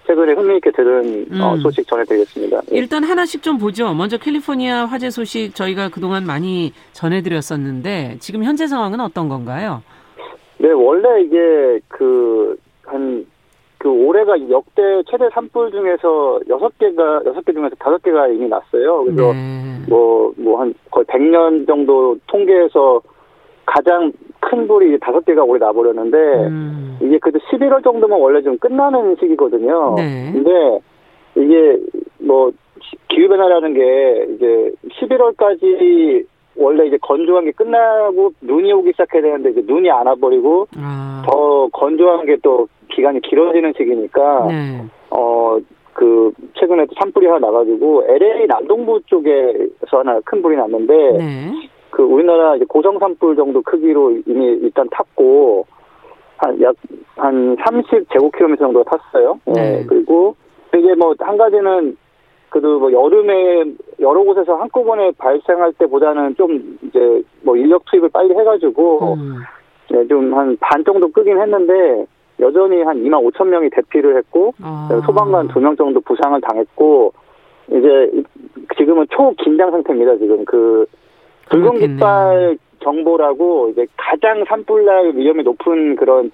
최근에 0.07 0.33
흥미있게 0.33 0.71
들은 0.71 1.27
어, 1.39 1.53
음. 1.53 1.59
소식 1.59 1.87
전해드리겠습니다. 1.87 2.61
예. 2.71 2.77
일단 2.77 3.03
하나씩 3.03 3.43
좀 3.43 3.59
보죠. 3.59 3.93
먼저 3.93 4.17
캘리포니아 4.17 4.85
화재 4.85 5.11
소식 5.11 5.53
저희가 5.53 5.89
그동안 5.89 6.25
많이 6.25 6.73
전해드렸었는데 6.93 8.17
지금 8.19 8.43
현재 8.43 8.65
상황은 8.65 8.99
어떤 8.99 9.29
건가요? 9.29 9.83
네, 10.57 10.71
원래 10.71 11.23
이게 11.23 11.79
그, 11.87 12.55
한, 12.83 13.25
그 13.81 13.89
올해가 13.89 14.35
역대 14.51 15.01
최대 15.09 15.27
산불 15.33 15.71
중에서 15.71 16.39
여섯 16.49 16.77
개가, 16.77 17.21
여섯 17.25 17.43
개 17.43 17.51
중에서 17.51 17.75
다섯 17.79 17.99
개가 18.03 18.27
이미 18.27 18.47
났어요. 18.47 19.03
그래서 19.03 19.33
네. 19.33 19.79
뭐, 19.89 20.31
뭐 20.37 20.61
한 20.61 20.71
거의 20.91 21.03
100년 21.05 21.65
정도 21.65 22.15
통계에서 22.27 23.01
가장 23.65 24.11
큰 24.39 24.67
불이 24.67 24.99
다섯 24.99 25.25
개가 25.25 25.43
올해 25.43 25.59
나버렸는데, 25.65 26.17
음, 26.17 26.99
이게 27.01 27.17
그래도 27.17 27.39
11월 27.39 27.83
정도면 27.83 28.19
원래 28.21 28.43
좀 28.43 28.55
끝나는 28.59 29.15
시기거든요. 29.19 29.95
네. 29.97 30.29
근데 30.31 30.79
이게 31.35 31.79
뭐 32.19 32.51
기후 33.09 33.29
변화라는 33.29 33.73
게 33.73 34.27
이제 34.35 34.71
11월까지 34.99 36.25
원래 36.55 36.85
이제 36.85 36.97
건조한 37.01 37.45
게 37.45 37.51
끝나고 37.51 38.33
눈이 38.41 38.71
오기 38.73 38.91
시작해야 38.91 39.23
되는데 39.23 39.51
이제 39.51 39.63
눈이 39.65 39.89
안 39.89 40.05
와버리고 40.05 40.67
아, 40.77 41.23
더 41.25 41.67
건조한 41.69 42.27
게 42.27 42.35
또 42.43 42.67
기간이 42.91 43.21
길어지는 43.21 43.73
시기니까 43.77 44.47
네. 44.47 44.85
어그 45.09 46.33
최근에 46.53 46.85
또 46.85 46.95
산불이 46.99 47.25
하나 47.27 47.47
나가지고 47.47 48.05
LA 48.07 48.47
남동부 48.47 49.01
쪽에서 49.05 49.99
하나 49.99 50.19
큰 50.25 50.41
불이 50.41 50.55
났는데 50.57 50.93
네. 51.17 51.51
그 51.89 52.03
우리나라 52.03 52.55
이제 52.55 52.65
고정 52.65 52.99
산불 52.99 53.35
정도 53.35 53.61
크기로 53.61 54.19
이미 54.25 54.45
일단 54.61 54.87
탔고 54.89 55.65
한 56.37 56.59
약 56.61 56.75
한 57.21 57.55
30 57.63 58.11
제곱킬로미터 58.11 58.65
정도 58.65 58.83
탔어요. 58.83 59.39
예, 59.49 59.51
네. 59.51 59.85
그리고 59.87 60.35
이게 60.75 60.95
뭐 60.95 61.13
한 61.19 61.37
가지는 61.37 61.95
그래도 62.49 62.79
뭐 62.79 62.91
여름에 62.91 63.65
여러 63.99 64.23
곳에서 64.23 64.55
한꺼번에 64.55 65.11
발생할 65.17 65.73
때보다는 65.73 66.35
좀 66.35 66.77
이제 66.81 67.21
뭐 67.43 67.55
인력 67.55 67.85
투입을 67.85 68.09
빨리 68.09 68.33
해가지고 68.35 69.13
음, 69.13 69.37
네, 69.91 70.07
좀한 70.07 70.57
반 70.59 70.83
정도 70.83 71.11
끄긴 71.11 71.39
했는데 71.39 72.05
여전히 72.41 72.81
한 72.81 73.03
2만 73.03 73.23
5천 73.31 73.47
명이 73.47 73.69
대피를 73.69 74.17
했고 74.17 74.53
아. 74.61 74.89
소방관 75.05 75.49
두명 75.49 75.75
정도 75.75 76.01
부상을 76.01 76.39
당했고 76.41 77.13
이제 77.69 78.11
지금은 78.77 79.05
초긴장 79.11 79.71
상태입니다. 79.71 80.17
지금 80.17 80.43
그 80.45 80.85
붉은. 81.49 81.79
깃발 81.79 82.57
정보라고 82.83 83.69
이제 83.69 83.85
가장 83.95 84.43
산불날 84.47 85.15
위험이 85.15 85.43
높은 85.43 85.95
그런 85.95 86.31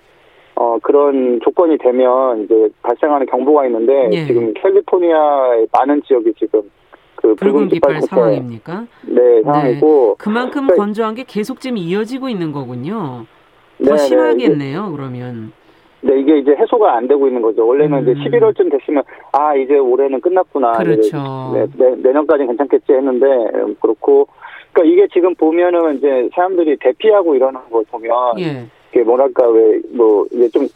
어 0.55 0.77
그런 0.81 1.39
조건이 1.43 1.77
되면 1.77 2.43
이제 2.43 2.69
발생하는 2.81 3.27
경보가 3.27 3.65
있는데 3.67 4.09
예. 4.11 4.25
지금 4.25 4.53
캘리포니아의 4.53 5.67
많은 5.71 6.01
지역이 6.03 6.33
지금 6.39 6.61
그 7.15 7.35
붉은 7.35 7.67
깃발 7.67 8.01
상황입니까? 8.01 8.87
네 9.05 9.43
상황이고 9.43 10.15
그만큼 10.17 10.67
네. 10.67 10.75
건조한 10.75 11.15
게 11.15 11.25
계속 11.27 11.59
지금 11.59 11.77
이어지고 11.77 12.29
있는 12.29 12.51
거군요. 12.51 13.25
더 13.77 13.83
네, 13.83 13.91
네, 13.91 13.97
심하겠네요, 13.97 14.91
그러면. 14.91 15.51
네, 16.01 16.19
이게 16.19 16.37
이제 16.37 16.51
해소가 16.55 16.95
안 16.95 17.07
되고 17.07 17.27
있는 17.27 17.41
거죠. 17.41 17.67
원래는 17.67 17.99
음. 17.99 18.03
이제 18.03 18.13
11월쯤 18.29 18.71
됐으면 18.71 19.03
아 19.31 19.55
이제 19.55 19.77
올해는 19.77 20.21
끝났구나. 20.21 20.73
그렇죠. 20.73 21.17
이제 21.51 21.67
네, 21.77 21.89
내, 21.89 21.95
내년까지는 22.09 22.47
괜찮겠지 22.47 22.93
했는데 22.93 23.25
음, 23.55 23.75
그렇고 23.81 24.27
그러니까 24.73 24.93
이게 24.93 25.07
지금 25.11 25.33
보면은 25.35 25.97
이제 25.97 26.29
사람들이 26.35 26.77
대피하고 26.77 27.35
이러는 27.35 27.59
걸 27.71 27.83
보면 27.89 28.11
예. 28.39 28.67
이게 28.91 29.03
뭐랄까 29.03 29.47
왜 29.47 29.81
뭐 29.91 30.25
이게 30.31 30.47
좀 30.49 30.67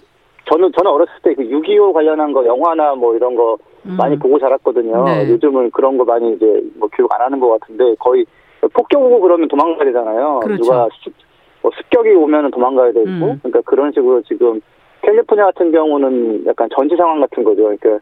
저는 0.45 0.71
저는 0.75 0.91
어렸을 0.91 1.13
때 1.23 1.33
그 1.35 1.43
6.25 1.43 1.93
관련한 1.93 2.33
거 2.33 2.45
영화나 2.45 2.95
뭐 2.95 3.15
이런 3.15 3.35
거 3.35 3.57
음. 3.85 3.95
많이 3.97 4.17
보고 4.17 4.39
자랐거든요. 4.39 5.03
네. 5.05 5.29
요즘은 5.29 5.71
그런 5.71 5.97
거 5.97 6.03
많이 6.03 6.33
이제 6.33 6.61
뭐 6.77 6.89
교육 6.91 7.13
안 7.13 7.21
하는 7.21 7.39
것 7.39 7.59
같은데 7.59 7.95
거의 7.99 8.25
폭격 8.73 9.01
오고 9.01 9.21
그러면 9.21 9.47
도망가야 9.47 9.85
되잖아요. 9.85 10.39
그렇죠. 10.43 10.63
누가 10.63 10.87
습, 11.03 11.13
뭐 11.61 11.71
습격이 11.75 12.09
오면 12.09 12.45
은 12.45 12.51
도망가야 12.51 12.91
되고 12.91 13.05
음. 13.07 13.39
그러니까 13.43 13.61
그런 13.65 13.91
식으로 13.91 14.21
지금 14.23 14.61
캘리포니아 15.03 15.45
같은 15.45 15.71
경우는 15.71 16.45
약간 16.47 16.69
전시 16.75 16.95
상황 16.95 17.19
같은 17.21 17.43
거죠. 17.43 17.63
그러니까 17.63 17.99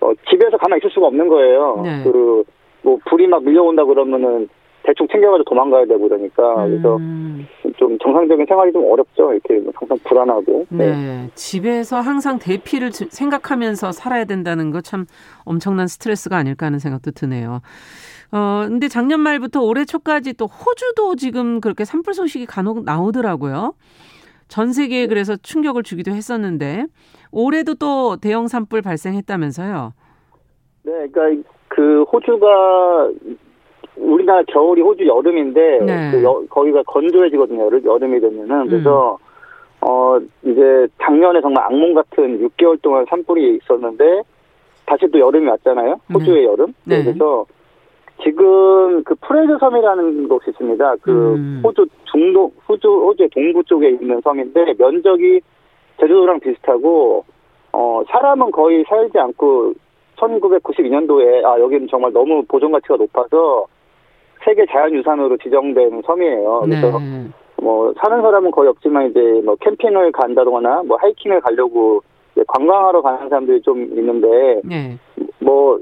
어, 0.00 0.12
집에서 0.30 0.56
가만 0.56 0.78
있을 0.78 0.90
수가 0.90 1.06
없는 1.08 1.28
거예요. 1.28 1.80
네. 1.84 2.02
그뭐 2.04 2.98
불이 3.08 3.26
막 3.26 3.42
밀려온다 3.44 3.84
그러면은 3.84 4.48
대충 4.84 5.06
챙겨가지고 5.08 5.44
도망가야 5.44 5.84
되고 5.86 6.08
그러니까 6.08 6.64
그래서 6.64 6.96
음. 6.96 7.46
좀 7.76 7.98
정상적인 7.98 8.46
생활이 8.46 8.72
좀 8.72 8.90
어렵죠. 8.90 9.32
이렇게 9.32 9.58
뭐 9.58 9.72
항상 9.74 9.98
불안하고. 10.04 10.66
네. 10.70 11.28
집에서 11.34 12.00
항상 12.00 12.38
대피를 12.38 12.90
지- 12.90 13.08
생각하면서 13.10 13.92
살아야 13.92 14.24
된다는 14.24 14.70
거 14.70 14.80
참 14.80 15.04
엄청난 15.44 15.86
스트레스가 15.88 16.36
아닐까 16.36 16.66
하는 16.66 16.78
생각도 16.78 17.10
드네요. 17.10 17.60
어, 18.30 18.64
근데 18.66 18.88
작년 18.88 19.20
말부터 19.20 19.60
올해 19.62 19.84
초까지 19.84 20.34
또 20.34 20.46
호주도 20.46 21.16
지금 21.16 21.60
그렇게 21.60 21.84
산불 21.84 22.14
소식이 22.14 22.46
간혹 22.46 22.84
나오더라고요. 22.84 23.74
전 24.48 24.72
세계에 24.72 25.06
그래서 25.06 25.36
충격을 25.36 25.82
주기도 25.82 26.10
했었는데 26.10 26.86
올해도 27.32 27.74
또 27.74 28.16
대형 28.16 28.48
산불 28.48 28.82
발생했다면서요. 28.82 29.92
네, 30.84 30.92
그러니까 31.12 31.48
그 31.68 32.02
호주가 32.04 33.10
우리나라 33.96 34.42
겨울이 34.44 34.80
호주 34.80 35.06
여름인데 35.06 35.78
네. 35.84 36.10
그 36.12 36.22
여- 36.22 36.42
거기가 36.48 36.82
건조해지거든요. 36.84 37.66
여름, 37.66 37.84
여름이 37.84 38.20
되면은 38.20 38.68
그래서 38.68 39.18
어 39.80 40.18
이제 40.42 40.86
작년에 41.02 41.40
정말 41.40 41.64
악몽 41.64 41.94
같은 41.94 42.40
6개월 42.48 42.80
동안 42.80 43.04
산불이 43.08 43.56
있었는데 43.62 44.22
다시 44.86 45.06
또 45.12 45.18
여름이 45.20 45.46
왔잖아요. 45.46 46.00
호주의 46.14 46.44
여름. 46.44 46.72
네. 46.84 47.04
그래서 47.04 47.44
지금 48.22 49.02
그 49.04 49.14
프레즈 49.16 49.58
섬이라는 49.58 50.28
곳이 50.28 50.50
있습니다. 50.50 50.96
그 51.02 51.34
음. 51.34 51.60
호주 51.64 51.86
중동 52.10 52.50
호주 52.68 52.88
호주의 52.88 53.28
동부 53.30 53.62
쪽에 53.64 53.90
있는 53.90 54.20
섬인데 54.22 54.74
면적이 54.78 55.40
제주도랑 56.00 56.40
비슷하고 56.40 57.24
어 57.72 58.02
사람은 58.08 58.50
거의 58.50 58.84
살지 58.88 59.18
않고 59.18 59.74
1992년도에 60.16 61.44
아 61.44 61.60
여기는 61.60 61.88
정말 61.88 62.12
너무 62.12 62.42
보존 62.48 62.72
가치가 62.72 62.96
높아서 62.96 63.66
세계 64.44 64.66
자연유산으로 64.66 65.36
지정된 65.36 66.02
섬이에요. 66.04 66.62
그래서 66.64 66.98
네. 66.98 67.28
뭐 67.62 67.92
사는 68.00 68.20
사람은 68.20 68.50
거의 68.50 68.68
없지만 68.68 69.10
이제 69.10 69.20
뭐 69.44 69.54
캠핑을 69.56 70.12
간다거나 70.12 70.82
뭐 70.84 70.96
하이킹을 71.00 71.40
가려고 71.40 72.02
관광하러 72.46 73.02
가는 73.02 73.28
사람들이 73.28 73.62
좀 73.62 73.82
있는데 73.82 74.60
네. 74.64 74.98
뭐 75.40 75.78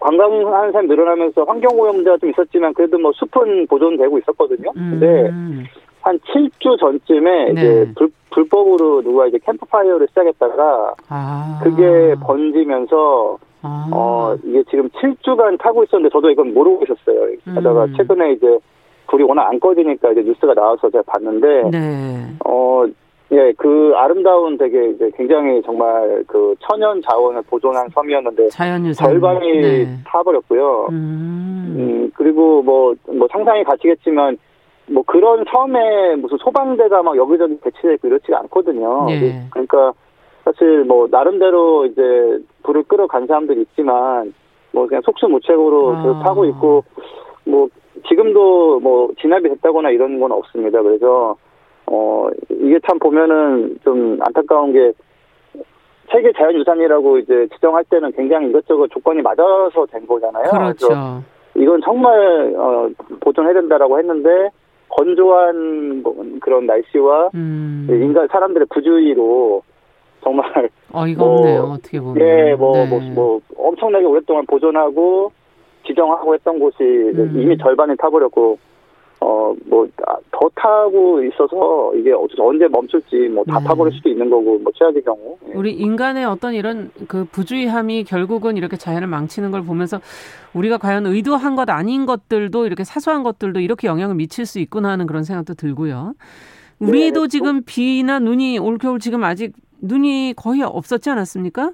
관광하는 0.00 0.72
사람 0.72 0.86
늘어나면서 0.86 1.44
환경 1.44 1.78
오염자가 1.78 2.18
좀 2.18 2.30
있었지만 2.30 2.74
그래도 2.74 2.98
뭐 2.98 3.12
숲은 3.12 3.66
보존되고 3.68 4.18
있었거든요. 4.18 4.72
근데 4.72 5.28
음. 5.28 5.64
한 6.00 6.18
7주 6.18 6.80
전쯤에 6.80 7.52
네. 7.52 7.52
이제 7.52 7.92
불, 7.96 8.10
불법으로 8.30 9.02
누가 9.02 9.26
이제 9.26 9.38
캠프파이어를 9.44 10.08
시작했다가 10.08 10.94
아. 11.08 11.60
그게 11.62 12.14
번지면서 12.22 13.38
아. 13.62 13.88
어 13.92 14.34
이게 14.42 14.62
지금 14.70 14.88
7주간 14.88 15.58
타고 15.58 15.84
있었는데 15.84 16.10
저도 16.10 16.30
이건 16.30 16.54
모르고 16.54 16.84
있었어요. 16.84 17.36
하다가 17.54 17.84
음. 17.84 17.94
최근에 17.96 18.32
이제 18.32 18.58
불이 19.08 19.24
워낙 19.24 19.48
안 19.48 19.60
꺼지니까 19.60 20.12
이제 20.12 20.22
뉴스가 20.22 20.54
나와서 20.54 20.88
제가 20.88 21.02
봤는데 21.06 21.70
네. 21.70 22.26
어 22.46 22.84
예, 23.32 23.52
그 23.56 23.92
아름다운 23.96 24.58
되게 24.58 24.90
이제 24.90 25.10
굉장히 25.16 25.62
정말 25.62 26.24
그 26.26 26.54
천연 26.58 27.00
자원을 27.02 27.42
보존한 27.42 27.88
섬이었는데 27.90 28.48
자연유산. 28.48 29.08
절반이 29.08 29.60
네. 29.60 29.86
타버렸고요. 30.04 30.88
음. 30.90 31.74
음, 31.78 32.12
그리고 32.14 32.62
뭐, 32.62 32.94
뭐 33.06 33.28
상상이 33.30 33.62
가시겠지만, 33.62 34.36
뭐 34.88 35.04
그런 35.06 35.44
섬에 35.52 36.16
무슨 36.16 36.38
소방대가 36.38 37.04
막 37.04 37.16
여기저기 37.16 37.56
배치되어 37.60 37.92
있고 37.92 38.08
이렇지가 38.08 38.40
않거든요. 38.40 39.06
네. 39.06 39.46
그러니까 39.50 39.92
사실 40.44 40.82
뭐 40.84 41.06
나름대로 41.08 41.86
이제 41.86 42.02
불을 42.64 42.82
끌어간 42.88 43.28
사람들이 43.28 43.60
있지만, 43.60 44.34
뭐 44.72 44.88
그냥 44.88 45.02
속수무책으로 45.04 45.94
아. 45.94 46.02
계속 46.02 46.22
타고 46.24 46.44
있고, 46.46 46.82
뭐 47.44 47.68
지금도 48.08 48.80
뭐 48.80 49.10
진압이 49.20 49.48
됐다거나 49.50 49.90
이런 49.90 50.18
건 50.18 50.32
없습니다. 50.32 50.82
그래서, 50.82 51.36
어, 51.90 52.28
이게 52.48 52.78
참 52.86 52.98
보면은 53.00 53.76
좀 53.82 54.16
안타까운 54.22 54.72
게, 54.72 54.92
세계 56.12 56.32
자연유산이라고 56.32 57.18
이제 57.18 57.48
지정할 57.54 57.84
때는 57.84 58.12
굉장히 58.12 58.48
이것저것 58.48 58.88
조건이 58.90 59.20
맞아서 59.22 59.86
된 59.90 60.06
거잖아요. 60.06 60.44
그렇죠. 60.50 61.22
이건 61.56 61.80
정말 61.84 62.54
어, 62.56 62.88
보존해야 63.20 63.54
된다라고 63.54 63.98
했는데 63.98 64.50
건조한 64.88 66.02
뭐 66.02 66.14
그런 66.40 66.66
날씨와 66.66 67.30
음. 67.34 67.86
인간 67.90 68.26
사람들의 68.28 68.66
부주의로 68.70 69.62
정말 70.22 70.68
어이가 70.92 71.24
뭐, 71.24 71.38
없네요. 71.38 71.60
어떻게 71.62 72.00
보면. 72.00 72.16
예, 72.26 72.54
뭐, 72.54 72.72
네. 72.72 72.88
뭐, 72.88 73.00
뭐, 73.14 73.40
엄청나게 73.56 74.04
오랫동안 74.04 74.44
보존하고 74.46 75.32
지정하고 75.86 76.34
했던 76.34 76.58
곳이 76.58 76.76
음. 76.80 77.32
이미 77.36 77.56
절반이 77.56 77.96
타버렸고, 77.96 78.58
어, 79.20 79.54
뭐, 79.66 79.86
아, 80.06 80.16
더 80.30 80.48
타고 80.54 81.22
있어서 81.22 81.94
이게 81.94 82.12
어- 82.12 82.26
언제 82.38 82.66
멈출지 82.68 83.28
뭐다 83.28 83.58
네. 83.58 83.64
타버릴 83.66 83.92
수도 83.92 84.08
있는 84.08 84.30
거고, 84.30 84.58
뭐, 84.58 84.72
최악의 84.74 85.02
경우. 85.02 85.36
예. 85.48 85.52
우리 85.54 85.72
인간의 85.72 86.24
어떤 86.24 86.54
이런 86.54 86.90
그 87.06 87.26
부주의함이 87.30 88.04
결국은 88.04 88.56
이렇게 88.56 88.76
자연을 88.76 89.08
망치는 89.08 89.50
걸 89.50 89.62
보면서 89.62 90.00
우리가 90.54 90.78
과연 90.78 91.06
의도한 91.06 91.54
것 91.54 91.68
아닌 91.68 92.06
것들도 92.06 92.64
이렇게 92.66 92.82
사소한 92.82 93.22
것들도 93.22 93.60
이렇게 93.60 93.88
영향을 93.88 94.14
미칠 94.14 94.46
수 94.46 94.58
있구나 94.58 94.90
하는 94.90 95.06
그런 95.06 95.22
생각도 95.22 95.54
들고요. 95.54 96.14
우리도 96.80 97.22
네. 97.22 97.28
지금 97.28 97.62
비나 97.64 98.18
눈이 98.18 98.58
올겨울 98.58 99.00
지금 99.00 99.22
아직 99.22 99.52
눈이 99.82 100.32
거의 100.34 100.62
없었지 100.62 101.10
않았습니까? 101.10 101.72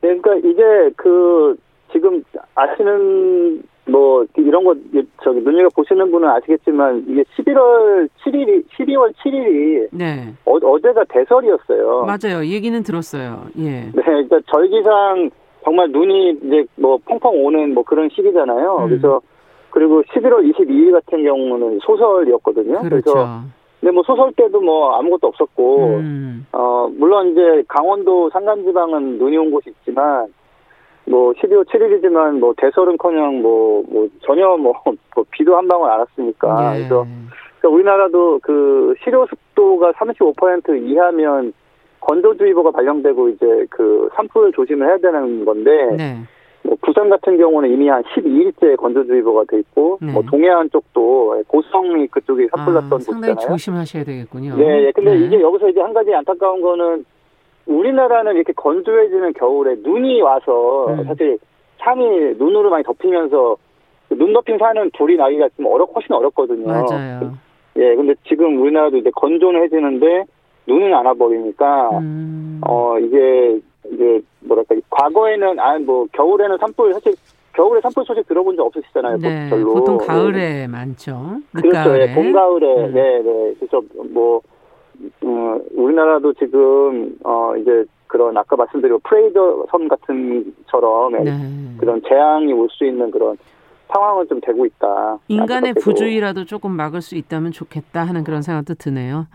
네, 0.00 0.16
그러니까 0.16 0.36
이게 0.36 0.62
그, 0.96 1.56
지금 1.92 2.22
아시는 2.54 3.62
뭐, 3.88 4.24
이런 4.36 4.64
거, 4.64 4.74
저기, 5.22 5.40
눈여겨 5.40 5.68
보시는 5.74 6.10
분은 6.10 6.28
아시겠지만, 6.28 7.04
이게 7.08 7.24
11월 7.36 8.08
7일이, 8.22 8.64
12월 8.68 9.12
7일이 9.14 9.88
네. 9.92 10.34
어, 10.44 10.56
어제가 10.56 11.04
대설이었어요. 11.08 12.04
맞아요. 12.06 12.44
얘기는 12.44 12.82
들었어요. 12.82 13.46
예. 13.58 13.90
네, 13.92 13.92
그러니까 13.94 14.40
절기상 14.52 15.30
정말 15.64 15.90
눈이 15.90 16.38
이제 16.42 16.64
뭐 16.76 16.98
펑펑 17.04 17.44
오는 17.44 17.74
뭐 17.74 17.82
그런 17.82 18.08
시기잖아요. 18.10 18.76
음. 18.76 18.88
그래서 18.88 19.20
그리고 19.70 20.02
11월 20.02 20.50
22일 20.50 20.92
같은 20.92 21.22
경우는 21.24 21.80
소설이었거든요. 21.82 22.80
그렇죠. 22.80 23.42
근데 23.80 23.92
뭐 23.92 24.02
소설 24.04 24.32
때도 24.32 24.60
뭐 24.60 24.94
아무것도 24.94 25.26
없었고 25.26 25.86
음. 25.98 26.46
어 26.52 26.88
물론 26.96 27.32
이제 27.32 27.62
강원도 27.68 28.30
산간지방은 28.30 29.18
눈이 29.18 29.36
온 29.36 29.50
곳이 29.50 29.70
있지만 29.70 30.26
뭐 31.08 31.32
12월 31.32 31.64
7일이지만 31.66 32.38
뭐 32.38 32.54
대설은커녕 32.56 33.42
뭐 33.42 33.68
뭐 33.88 34.08
전혀 34.22 34.56
뭐, 34.56 34.74
뭐 35.14 35.24
비도 35.30 35.56
한 35.56 35.66
방울 35.68 35.90
안 35.90 36.00
왔으니까 36.00 36.74
예. 36.74 36.78
그래서 36.78 37.06
그러니까 37.60 37.68
우리나라도 37.74 38.38
그 38.42 38.94
실효 39.02 39.26
습도가 39.26 39.92
35% 39.92 40.88
이하면 40.88 41.52
건조주의보가 42.00 42.70
발령되고 42.70 43.28
이제 43.30 43.66
그 43.70 44.08
산불 44.14 44.52
조심을 44.52 44.86
해야 44.86 44.96
되는 44.98 45.44
건데 45.44 45.70
네. 45.96 46.18
뭐 46.62 46.76
부산 46.82 47.10
같은 47.10 47.36
경우는 47.36 47.70
이미 47.70 47.88
한 47.88 48.02
12일째 48.04 48.76
건조주의보가 48.76 49.44
돼 49.48 49.58
있고 49.60 49.98
네. 50.00 50.12
뭐 50.12 50.22
동해안 50.22 50.70
쪽도 50.70 51.42
고성이 51.48 52.06
그쪽에 52.06 52.46
산불 52.54 52.76
아, 52.76 52.80
났던 52.80 53.00
상당히 53.00 53.34
곳이잖아요. 53.34 53.56
조심하셔야 53.56 54.04
되겠군요. 54.04 54.56
네, 54.56 54.86
예. 54.86 54.92
근데 54.92 55.18
네. 55.18 55.26
이게 55.26 55.40
여기서 55.40 55.68
이제 55.68 55.80
한 55.80 55.92
가지 55.92 56.14
안타까운 56.14 56.60
거는 56.60 57.04
우리나라는 57.68 58.34
이렇게 58.36 58.52
건조해지는 58.54 59.34
겨울에 59.34 59.76
눈이 59.82 60.20
와서 60.22 60.86
음. 60.88 61.04
사실 61.04 61.38
산이 61.78 62.34
눈으로 62.38 62.70
많이 62.70 62.82
덮이면서 62.82 63.56
눈 64.10 64.32
덮인 64.32 64.58
산은 64.58 64.90
불이 64.96 65.16
나기가 65.16 65.48
좀 65.56 65.66
어렵 65.66 65.94
훨씬 65.94 66.12
어렵거든요. 66.14 66.66
맞아요. 66.66 67.34
예, 67.76 67.94
근데 67.94 68.14
지금 68.26 68.60
우리나라도 68.60 68.96
이제 68.96 69.10
건조는 69.14 69.62
해지는데 69.62 70.24
눈은 70.66 70.92
안 70.92 71.06
와버리니까 71.06 71.90
음. 71.98 72.60
어 72.66 72.98
이게 72.98 73.60
이제 73.92 74.20
뭐랄까 74.40 74.74
과거에는 74.90 75.60
아뭐 75.60 76.06
겨울에는 76.12 76.56
산불 76.58 76.94
사실 76.94 77.14
겨울에 77.52 77.80
산불 77.80 78.04
소식 78.04 78.26
들어본 78.26 78.56
적 78.56 78.66
없으시잖아요. 78.66 79.18
네, 79.18 79.50
별로. 79.50 79.74
보통 79.74 79.98
네. 79.98 80.06
가을에 80.06 80.66
많죠. 80.66 81.36
그렇죠. 81.54 82.00
예, 82.00 82.14
봄 82.14 82.32
가을에 82.32 82.86
음. 82.86 82.94
네, 82.94 83.22
네. 83.22 83.54
그래서 83.58 83.82
뭐 84.10 84.40
어, 85.22 85.60
우리나라도 85.74 86.32
지금 86.34 87.16
어 87.24 87.54
이제 87.56 87.84
그런 88.06 88.36
아까 88.36 88.56
말씀드린 88.56 88.98
프레이저 89.04 89.66
섬 89.70 89.86
같은처럼 89.88 91.12
네. 91.24 91.30
그런 91.78 92.00
재앙이 92.08 92.52
올 92.52 92.68
수 92.70 92.84
있는 92.84 93.10
그런 93.10 93.36
상황은 93.92 94.28
좀 94.28 94.40
되고 94.40 94.66
있다. 94.66 95.18
인간의 95.28 95.70
안타깝게도. 95.70 95.80
부주의라도 95.80 96.44
조금 96.44 96.72
막을 96.72 97.00
수 97.00 97.16
있다면 97.16 97.52
좋겠다 97.52 98.02
하는 98.04 98.22
그런 98.24 98.42
생각도 98.42 98.74
드네요. 98.74 99.26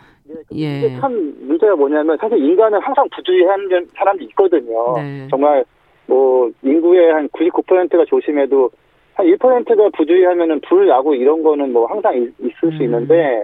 예. 0.56 0.78
이게 0.80 1.00
참 1.00 1.36
문제가 1.42 1.76
뭐냐면 1.76 2.18
사실 2.20 2.38
인간은 2.38 2.80
항상 2.82 3.08
부주의하는 3.16 3.88
사람도 3.96 4.24
있거든요. 4.26 4.94
네. 4.98 5.28
정말 5.30 5.66
뭐 6.08 6.52
인구의 6.64 7.14
한 7.14 7.30
99%가 7.30 8.06
조심해도 8.06 8.70
한 9.16 9.26
1%가 9.26 9.90
부주의하면은 9.98 10.62
불 10.68 10.88
나고 10.88 11.16
이런 11.16 11.42
거는 11.44 11.72
뭐 11.74 11.86
항상 11.88 12.16
있, 12.16 12.34
을수 12.64 12.66
음. 12.78 12.82
있는데 12.84 13.44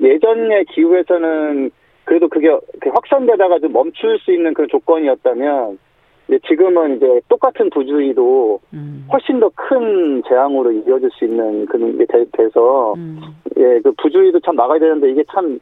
예전의 0.00 0.64
기후에서는 0.66 1.70
그래도 2.04 2.28
그게 2.28 2.46
이렇게 2.48 2.90
확산되다가 2.90 3.58
좀 3.60 3.72
멈출 3.72 4.18
수 4.20 4.32
있는 4.32 4.54
그런 4.54 4.68
조건이었다면 4.68 5.78
이제 6.28 6.38
지금은 6.48 6.96
이제 6.96 7.20
똑같은 7.28 7.70
부주의도 7.70 8.60
음. 8.72 9.06
훨씬 9.12 9.40
더 9.40 9.50
큰 9.54 10.22
재앙으로 10.28 10.72
이어질 10.72 11.10
수 11.12 11.24
있는 11.24 11.66
그런 11.66 11.98
게 11.98 12.06
돼, 12.06 12.24
돼서 12.32 12.94
음. 12.94 13.20
예, 13.58 13.80
그 13.82 13.92
부주의도 14.00 14.40
참 14.40 14.56
막아야 14.56 14.78
되는데 14.78 15.10
이게 15.10 15.24
참 15.30 15.58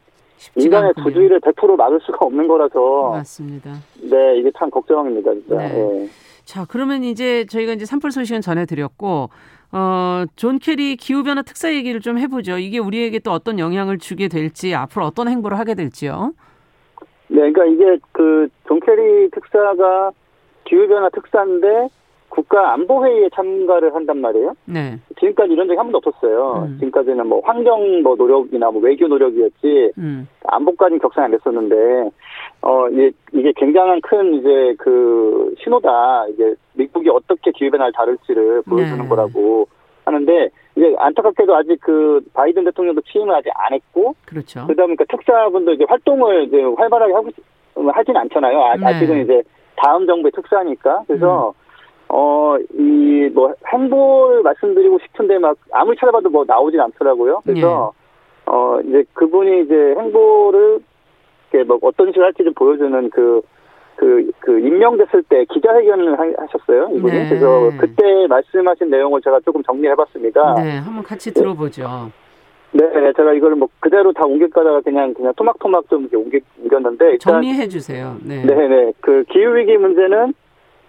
인간의 0.55 0.89
않군요. 0.89 1.03
부주의를 1.03 1.39
100% 1.41 1.75
막을 1.75 1.99
수가 2.01 2.25
없는 2.25 2.47
거라서 2.47 3.11
맞습니다. 3.11 3.71
네, 4.09 4.37
이게 4.37 4.51
참 4.57 4.69
걱정입니다, 4.69 5.33
진짜. 5.33 5.55
네. 5.57 6.03
예. 6.03 6.09
자, 6.45 6.65
그러면 6.69 7.03
이제 7.03 7.45
저희가 7.45 7.73
이제 7.73 7.85
산불 7.85 8.11
소식은 8.11 8.41
전해드렸고, 8.41 9.29
어, 9.71 10.25
존 10.35 10.59
케리 10.59 10.95
기후변화 10.95 11.41
특사 11.43 11.73
얘기를 11.73 12.01
좀 12.01 12.17
해보죠. 12.17 12.57
이게 12.57 12.79
우리에게 12.79 13.19
또 13.19 13.31
어떤 13.31 13.59
영향을 13.59 13.97
주게 13.99 14.27
될지, 14.27 14.73
앞으로 14.73 15.05
어떤 15.05 15.27
행보를 15.27 15.59
하게 15.59 15.75
될지요. 15.75 16.33
네, 17.27 17.51
그러니까 17.51 17.65
이게 17.65 17.97
그 18.11 18.49
존 18.69 18.79
케리 18.81 19.29
특사가 19.31 20.11
기후변화 20.65 21.09
특사인데 21.09 21.87
국가 22.29 22.73
안보회의에 22.73 23.29
참가를 23.33 23.95
한단 23.95 24.21
말이에요. 24.21 24.53
네. 24.65 24.99
지금까지 25.19 25.53
이런 25.53 25.67
적이 25.67 25.77
한 25.77 25.91
번도 25.91 25.97
없었어요. 26.05 26.67
음. 26.67 26.77
지금까지는 26.77 27.25
뭐 27.25 27.41
환경 27.43 28.03
뭐 28.03 28.15
노력이나 28.15 28.69
뭐 28.69 28.79
외교 28.79 29.07
노력이었지 29.07 29.93
음. 29.97 30.27
안보까지는 30.45 30.99
격상이 30.99 31.25
안 31.25 31.31
됐었는데 31.31 32.11
어 32.61 32.87
이게 32.89 33.11
이게 33.31 33.53
굉장한 33.55 34.01
큰 34.01 34.33
이제 34.35 34.75
그 34.77 35.53
신호다. 35.63 36.27
이제 36.33 36.55
미국이 36.73 37.09
어떻게 37.09 37.51
기후변화를 37.51 37.93
다룰지를 37.93 38.63
보여주는 38.63 39.01
네. 39.01 39.07
거라고 39.07 39.67
하는데 40.05 40.49
이제 40.75 40.95
안타깝게도 40.97 41.55
아직 41.55 41.79
그 41.81 42.21
바이든 42.33 42.65
대통령도 42.65 43.01
취임을 43.01 43.33
아직 43.33 43.49
안 43.55 43.73
했고 43.73 44.15
그렇죠. 44.25 44.65
그러다 44.65 44.83
보니까 44.83 45.05
특사분도 45.09 45.73
이제 45.73 45.85
활동을 45.87 46.43
이제 46.45 46.61
활발하게 46.61 47.13
하고 47.13 47.29
있- 47.29 47.35
하진 47.95 48.17
않잖아요. 48.17 48.59
아, 48.61 48.75
네. 48.75 48.85
아직은 48.85 49.23
이제 49.23 49.41
다음 49.77 50.05
정부의 50.05 50.31
특사니까. 50.33 51.03
그래서 51.07 51.53
어, 52.11 52.57
이, 52.73 53.29
뭐, 53.35 53.53
행보를 53.71 54.41
말씀드리고 54.41 54.97
싶은데 54.97 55.37
막, 55.37 55.55
아무리 55.71 55.95
찾아봐도 55.95 56.27
뭐 56.31 56.43
나오진 56.43 56.79
않더라고요. 56.81 57.41
그래서, 57.45 57.93
어, 58.47 58.79
이제 58.83 59.03
그분이 59.13 59.61
이제 59.61 59.93
행보를, 59.95 60.79
뭐 61.57 61.79
어떤 61.81 62.07
식으로 62.07 62.25
할지 62.25 62.43
좀 62.43 62.53
보여주는 62.53 63.09
그, 63.09 63.41
그, 63.95 64.31
그, 64.39 64.59
임명됐을 64.59 65.23
때 65.23 65.45
기자회견을 65.45 66.19
하- 66.19 66.43
하셨어요. 66.43 66.89
이분이. 66.95 67.11
네. 67.13 67.27
그래서 67.29 67.71
그때 67.77 68.27
말씀하신 68.27 68.89
내용을 68.89 69.21
제가 69.21 69.39
조금 69.41 69.61
정리해봤습니다. 69.63 70.55
네, 70.55 70.77
한번 70.77 71.03
같이 71.03 71.33
들어보죠. 71.33 72.11
네, 72.71 72.85
네, 72.87 73.11
제가 73.13 73.33
이거를 73.33 73.55
뭐 73.55 73.67
그대로 73.79 74.13
다 74.13 74.25
옮길까다가 74.25 74.81
그냥 74.81 75.13
그냥 75.15 75.33
토막토막 75.35 75.89
좀 75.89 76.01
이렇게 76.01 76.15
옮기, 76.17 76.39
옮겼는데 76.61 77.05
일단 77.13 77.33
정리해 77.33 77.67
주세요. 77.67 78.15
네. 78.23 78.43
네, 78.45 78.67
네, 78.67 78.93
그 79.01 79.23
기후 79.29 79.55
위기 79.55 79.75
문제는 79.75 80.33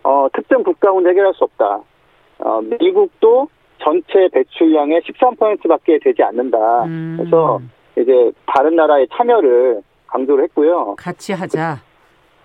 어 0.02 0.28
특정 0.34 0.62
국가 0.62 0.90
혼자 0.90 1.08
해결할 1.08 1.32
수 1.34 1.44
없다. 1.44 1.80
어 2.40 2.60
미국도 2.60 3.48
전체 3.78 4.28
배출량의 4.30 5.00
13%밖에 5.00 5.98
되지 6.02 6.22
않는다. 6.22 6.84
음, 6.84 7.16
그래서 7.18 7.60
이제 7.98 8.30
다른 8.46 8.76
나라의 8.76 9.08
참여를 9.12 9.80
강조를 10.10 10.44
했고요. 10.44 10.94
같이 10.98 11.32
하자. 11.32 11.78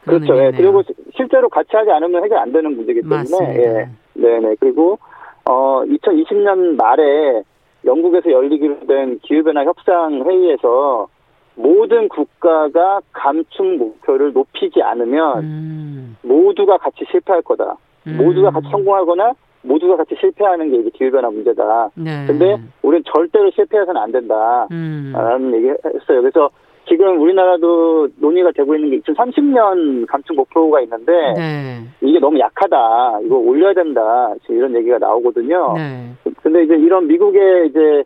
그렇죠. 0.04 0.38
예. 0.38 0.52
그리고 0.56 0.84
시- 0.84 0.94
실제로 1.16 1.50
같이 1.50 1.70
하지 1.74 1.90
않으면 1.92 2.24
해결 2.24 2.38
안 2.38 2.52
되는 2.52 2.76
문제이기 2.76 3.02
때문에 3.02 3.18
맞습니다. 3.18 3.56
예. 3.56 3.90
네네. 4.14 4.56
그리고, 4.60 5.00
어, 5.46 5.82
2020년 5.86 6.76
말에 6.78 7.42
영국에서 7.86 8.32
열리기로 8.32 8.86
된 8.88 9.20
기후변화 9.24 9.64
협상 9.64 10.24
회의에서 10.28 11.08
모든 11.56 12.08
국가가 12.10 13.00
감축 13.14 13.66
목표를 13.78 14.34
높이지 14.34 14.82
않으면 14.82 15.40
음, 15.40 16.18
모두가 16.22 16.78
같이 16.78 17.06
실패할 17.10 17.42
거다. 17.42 17.78
음. 18.08 18.18
모두가 18.18 18.52
같이 18.52 18.68
성공하거나 18.70 19.34
모두가 19.64 19.96
같이 19.98 20.16
실패하는 20.20 20.70
게 20.72 20.78
이제 20.78 20.90
기후변화 20.94 21.30
문제다. 21.32 21.90
네. 21.96 22.26
근데 22.28 22.58
우리는 22.84 23.04
절대로 23.12 23.50
실패해서는 23.52 24.00
안 24.00 24.12
된다. 24.12 24.68
음, 24.72 25.12
라는 25.16 25.56
얘기 25.56 25.68
했어요. 25.70 26.22
그래서 26.22 26.50
지금 26.88 27.20
우리나라도 27.20 28.08
논의가 28.18 28.52
되고 28.52 28.76
있는 28.76 28.92
게 28.92 29.00
2030년 29.00 30.08
감축 30.08 30.36
목표가 30.36 30.82
있는데 30.82 31.12
네. 31.36 31.84
이게 32.02 32.20
너무 32.20 32.40
약하다. 32.40 33.22
이거 33.24 33.38
올려야 33.38 33.74
된다. 33.74 34.34
이런 34.50 34.76
얘기가 34.76 34.98
나오거든요. 34.98 35.74
네. 35.76 36.14
근데 36.42 36.64
이제 36.64 36.76
이런 36.76 37.08
미국의 37.08 37.70
이제 37.70 38.04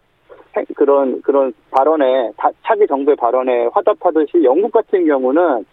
그런 0.75 1.21
그런 1.21 1.53
발언에 1.71 2.31
차기 2.63 2.87
정부의 2.87 3.15
발언에 3.17 3.69
화답하듯이 3.73 4.43
영국 4.43 4.71
같은 4.71 5.05
경우는 5.05 5.65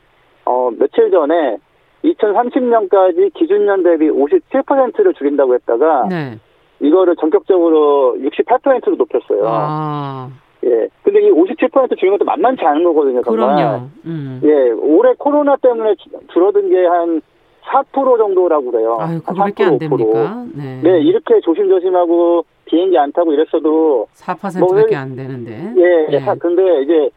어 0.45 0.71
며칠 0.79 1.11
전에 1.11 1.57
2030년까지 2.05 3.33
기준년 3.35 3.83
대비 3.83 4.09
57%를 4.09 5.15
줄인다고 5.15 5.55
했다가 5.55 6.07
네. 6.09 6.39
이거를 6.81 7.17
전격적으로 7.17 8.17
68%로 8.19 8.97
높였어요. 8.97 9.43
아. 9.45 10.31
예. 10.67 10.89
근데 11.03 11.21
이 11.21 11.31
57% 11.31 11.97
줄인 11.99 12.13
것도 12.13 12.25
만만치 12.25 12.65
않은 12.65 12.85
거거든요, 12.85 13.23
정말. 13.23 13.57
그럼요. 13.57 13.87
음. 14.05 14.41
예. 14.45 14.71
올해 14.71 15.15
코로나 15.19 15.57
때문에 15.57 15.95
줄어든 16.33 16.71
게 16.71 16.87
한 16.87 17.21
4% 17.67 18.19
정도라고 18.19 18.71
그래요. 18.71 18.97
아유, 19.01 19.19
그거밖에 19.21 19.65
안 19.65 19.79
됩니까? 19.79 20.45
네. 20.55 20.81
네. 20.83 21.01
이렇게 21.01 21.41
조심조심하고 21.41 22.45
비행기 22.67 22.97
안 22.97 23.13
타고 23.13 23.33
이랬어도 23.33 24.07
4%밖에 24.15 24.61
뭐, 24.61 24.99
안 25.01 25.17
되는데. 25.17 25.73
예. 25.77 26.07
예. 26.13 26.25
근데 26.39 26.83
이제 26.83 27.11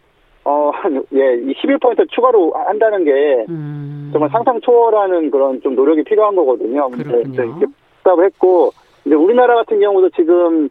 어, 0.46 0.72
한, 0.74 1.04
예, 1.14 1.38
11% 1.38 2.10
추가로 2.10 2.52
한다는 2.54 3.04
게 3.04 3.46
음. 3.50 4.10
정말 4.12 4.30
상상 4.32 4.60
초월하는 4.62 5.30
그런 5.30 5.62
좀 5.62 5.76
노력이 5.76 6.04
필요한 6.04 6.36
거거든요. 6.36 6.90
그렇군요. 6.90 7.44
이렇게 7.44 7.66
답을 8.04 8.26
했고, 8.26 8.72
이제 9.06 9.14
우리나라 9.14 9.56
같은 9.56 9.80
경우도 9.80 10.10
지금 10.12 10.70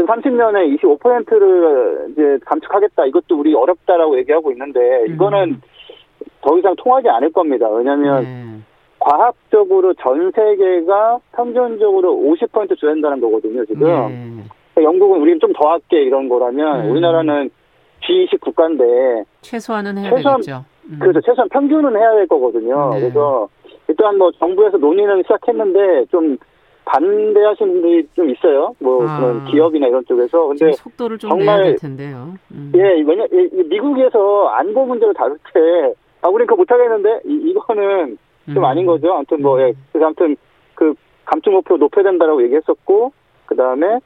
지금 0.00 0.06
30년에 0.06 0.78
25%를 0.80 2.08
이제 2.12 2.38
감축하겠다. 2.46 3.04
이것도 3.06 3.38
우리 3.38 3.54
어렵다라고 3.54 4.16
얘기하고 4.18 4.50
있는데 4.52 5.04
이거는 5.08 5.50
음. 5.50 5.60
더 6.40 6.58
이상 6.58 6.74
통하지 6.76 7.08
않을 7.08 7.32
겁니다. 7.32 7.68
왜냐하면 7.68 8.22
네. 8.22 8.46
과학적으로 8.98 9.92
전 9.94 10.30
세계가 10.34 11.18
평균적으로 11.32 12.14
50% 12.14 12.78
줄인다는 12.78 13.20
거거든요. 13.20 13.64
지금 13.66 13.86
네. 14.76 14.82
영국은 14.82 15.20
우리는 15.20 15.38
좀 15.38 15.52
더 15.52 15.68
할게 15.70 16.02
이런 16.02 16.28
거라면 16.30 16.86
음. 16.86 16.90
우리나라는 16.92 17.50
G20 18.02 18.40
국가인데 18.40 19.24
최소한은 19.42 19.98
해야 19.98 20.10
최소한, 20.14 20.40
되겠죠. 20.40 20.64
음. 20.84 20.98
그렇죠. 20.98 21.20
최소한 21.20 21.48
평균은 21.50 21.94
해야 21.96 22.12
될 22.12 22.26
거거든요. 22.26 22.90
네. 22.94 23.00
그래서 23.00 23.48
일단 23.88 24.16
뭐 24.16 24.30
정부에서 24.32 24.78
논의는 24.78 25.22
시작했는데 25.24 26.06
좀 26.06 26.38
반대하시는 26.90 27.72
분들이 27.72 28.08
좀 28.14 28.28
있어요. 28.30 28.74
뭐 28.80 29.06
아. 29.06 29.20
그런 29.20 29.44
기업이나 29.44 29.86
이런 29.86 30.04
쪽에서. 30.06 30.48
근데 30.48 30.72
속도를 30.72 31.18
좀 31.18 31.30
정말 31.30 31.56
내야 31.56 31.64
될 31.64 31.76
텐데요. 31.76 32.34
음. 32.50 32.72
예, 32.74 32.80
왜냐 32.80 33.26
미국에서 33.68 34.48
안보 34.48 34.84
문제를 34.84 35.14
다룰 35.14 35.38
때 35.54 35.94
아, 36.22 36.28
우린 36.28 36.46
그거 36.46 36.56
못 36.56 36.70
하겠는데 36.70 37.20
이, 37.26 37.50
이거는 37.50 38.18
좀 38.46 38.56
음. 38.56 38.64
아닌 38.64 38.86
거죠. 38.86 39.12
아무튼 39.12 39.40
뭐 39.40 39.60
예. 39.60 39.72
그래서 39.92 40.06
아무튼 40.06 40.36
그 40.74 40.94
감축 41.26 41.52
목표 41.52 41.76
높여야 41.76 42.02
된다라고 42.02 42.42
얘기했었고 42.44 43.12
그 43.46 43.54
다음에 43.54 44.00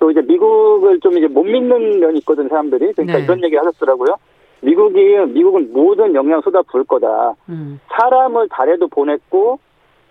또 0.00 0.10
이제 0.10 0.20
미국을 0.20 0.98
좀 1.00 1.16
이제 1.16 1.28
못 1.28 1.44
믿는 1.44 2.00
면이 2.00 2.18
있거든 2.20 2.48
사람들이 2.48 2.92
그러니까 2.92 3.18
네. 3.18 3.24
이런 3.24 3.44
얘기 3.44 3.54
하셨더라고요. 3.54 4.16
미국이 4.62 4.98
미국은 5.28 5.72
모든 5.72 6.14
영양 6.14 6.40
쏟아 6.40 6.60
부을 6.62 6.84
거다. 6.84 7.34
음. 7.48 7.78
사람을 7.88 8.48
달에도 8.48 8.88
보냈고 8.88 9.60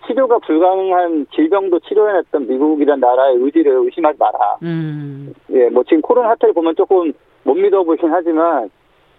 치료가 0.06 0.38
불가능한 0.38 1.26
질병도 1.34 1.80
치료해냈던 1.80 2.46
미국이란 2.48 3.00
나라의 3.00 3.36
의지를 3.36 3.72
의심하지 3.84 4.18
마라. 4.18 4.38
음. 4.62 5.32
예, 5.50 5.68
뭐 5.68 5.82
지금 5.84 6.00
코로나 6.00 6.28
사태를 6.30 6.54
보면 6.54 6.74
조금 6.76 7.12
못 7.44 7.54
믿어 7.54 7.82
보이긴 7.82 8.10
하지만 8.12 8.70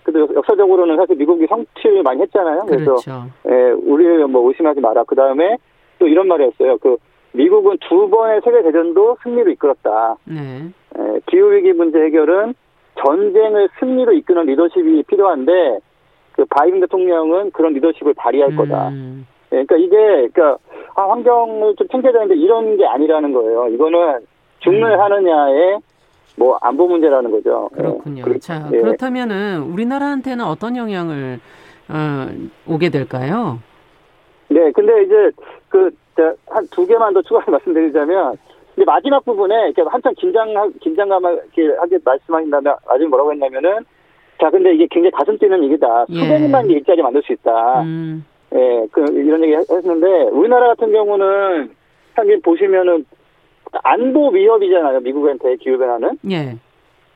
그래도 0.03 0.33
역사적으로는 0.33 0.97
사실 0.97 1.15
미국이 1.15 1.45
성취를 1.47 2.03
많이 2.03 2.21
했잖아요. 2.21 2.65
그래서 2.67 2.95
그렇죠. 2.95 3.23
예, 3.47 3.71
우리를 3.71 4.27
뭐 4.27 4.47
의심하지 4.47 4.81
마라. 4.81 5.03
그 5.03 5.15
다음에 5.15 5.57
또 5.99 6.07
이런 6.07 6.27
말이 6.27 6.43
었어요. 6.45 6.77
그 6.79 6.97
미국은 7.33 7.77
두 7.87 8.09
번의 8.09 8.41
세계 8.43 8.63
대전도 8.63 9.17
승리로 9.23 9.51
이끌었다. 9.51 10.15
네. 10.25 10.69
예, 10.97 11.19
기후 11.27 11.51
위기 11.53 11.73
문제 11.73 11.99
해결은 11.99 12.53
전쟁을 13.03 13.69
승리로 13.79 14.13
이끄는 14.13 14.45
리더십이 14.47 15.03
필요한데 15.03 15.79
그 16.33 16.45
바이든 16.45 16.81
대통령은 16.81 17.51
그런 17.51 17.73
리더십을 17.73 18.13
발휘할 18.15 18.51
음. 18.51 18.55
거다. 18.57 18.91
예, 19.53 19.63
그러니까 19.65 19.75
이게 19.77 19.95
그러니까 19.97 20.57
아, 20.95 21.09
환경을 21.09 21.75
좀 21.77 21.87
챙겨야 21.89 22.11
되는데 22.13 22.35
이런 22.35 22.77
게 22.77 22.85
아니라는 22.85 23.33
거예요. 23.33 23.67
이거는 23.69 24.19
중을 24.59 24.83
음. 24.83 24.99
하느냐의 24.99 25.79
뭐 26.37 26.57
안보 26.61 26.87
문제라는 26.87 27.31
거죠. 27.31 27.69
예. 27.73 27.81
그렇군요. 27.81 28.23
예. 28.27 28.39
자 28.39 28.69
예. 28.73 28.77
그렇다면은 28.77 29.61
우리나라한테는 29.73 30.45
어떤 30.45 30.77
영향을 30.77 31.39
어, 31.89 32.27
오게 32.67 32.89
될까요? 32.89 33.59
네, 34.49 34.71
근데 34.71 35.03
이제 35.03 35.31
그 35.69 35.91
한 36.49 36.67
두 36.71 36.85
개만 36.85 37.13
더 37.13 37.21
추가로 37.21 37.45
말씀드리자면 37.51 38.37
근데 38.75 38.85
마지막 38.85 39.23
부분에 39.25 39.55
이렇게 39.69 39.81
한참 39.89 40.13
긴장 40.17 40.71
긴장감을 40.81 41.41
이렇게 41.55 41.75
하게 41.77 41.97
말씀하신다면 42.03 42.75
아직 42.87 43.07
뭐라고 43.07 43.31
했냐면은 43.31 43.79
자 44.39 44.49
근데 44.49 44.73
이게 44.73 44.87
굉장히 44.89 45.11
가슴 45.11 45.37
뛰는 45.37 45.63
얘기다. 45.65 46.05
예. 46.09 46.13
수백만 46.19 46.67
개 46.67 46.73
일자리 46.75 47.01
만들 47.01 47.21
수 47.23 47.33
있다. 47.33 47.81
음. 47.81 48.25
예, 48.53 48.87
그 48.91 49.01
이런 49.13 49.43
얘기 49.43 49.53
했는데 49.55 50.07
우리나라 50.31 50.67
같은 50.67 50.91
경우는 50.91 51.71
사실 52.15 52.41
보시면은 52.41 53.05
안보 53.83 54.29
위협이잖아요. 54.29 54.99
미국한테 54.99 55.55
기후 55.57 55.77
변화는. 55.77 56.17
예. 56.29 56.57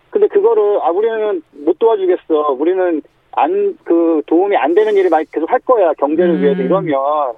근데 0.09 0.27
그거를 0.27 0.79
아 0.81 0.89
우리는 0.91 1.41
못 1.51 1.77
도와주겠어. 1.77 2.55
우리는 2.57 3.01
안 3.33 3.75
그 3.83 4.21
도움이 4.27 4.55
안 4.55 4.73
되는 4.73 4.95
일을 4.95 5.09
많이 5.09 5.25
계속 5.29 5.51
할 5.51 5.59
거야 5.59 5.91
경제를 5.97 6.35
음. 6.35 6.41
위해서 6.41 6.61
이러면 6.61 7.33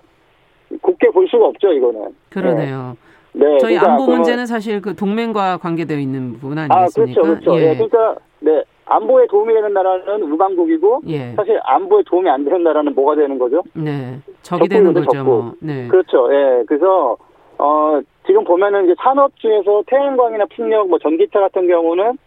곱게 0.81 1.09
볼 1.09 1.27
수가 1.27 1.47
없죠 1.47 1.73
이거는. 1.73 2.15
그러네요. 2.29 2.95
네. 3.33 3.45
네 3.45 3.57
저희 3.59 3.75
그러니까 3.75 3.91
안보 3.93 4.05
문제는 4.05 4.45
사실 4.45 4.79
그 4.81 4.95
동맹과 4.95 5.57
관계되어 5.57 5.97
있는 5.97 6.33
부분 6.39 6.59
아니겠습니까? 6.59 7.19
아 7.19 7.23
그렇죠, 7.23 7.41
그렇죠. 7.41 7.59
예. 7.59 7.69
예. 7.69 7.73
그러니까 7.73 8.15
네 8.41 8.63
안보에 8.87 9.27
도움이 9.27 9.53
되는 9.53 9.73
나라는 9.73 10.23
우방국이고 10.31 11.01
예. 11.07 11.33
사실 11.33 11.59
안보에 11.63 12.03
도움이 12.05 12.29
안 12.29 12.43
되는 12.43 12.63
나라는 12.63 12.95
뭐가 12.95 13.15
되는 13.15 13.37
거죠? 13.37 13.63
네, 13.73 14.19
적이 14.41 14.67
되는 14.69 14.93
거죠. 14.93 15.05
적국. 15.11 15.25
뭐. 15.25 15.53
네. 15.59 15.87
그렇죠. 15.87 16.33
예. 16.33 16.63
그래서 16.65 17.17
어 17.57 17.99
지금 18.25 18.43
보면은 18.43 18.85
이제 18.85 18.95
산업 18.99 19.35
중에서 19.37 19.83
태양광이나 19.87 20.45
풍력, 20.55 20.89
뭐 20.89 20.99
전기차 20.99 21.39
같은 21.39 21.67
경우는 21.67 22.17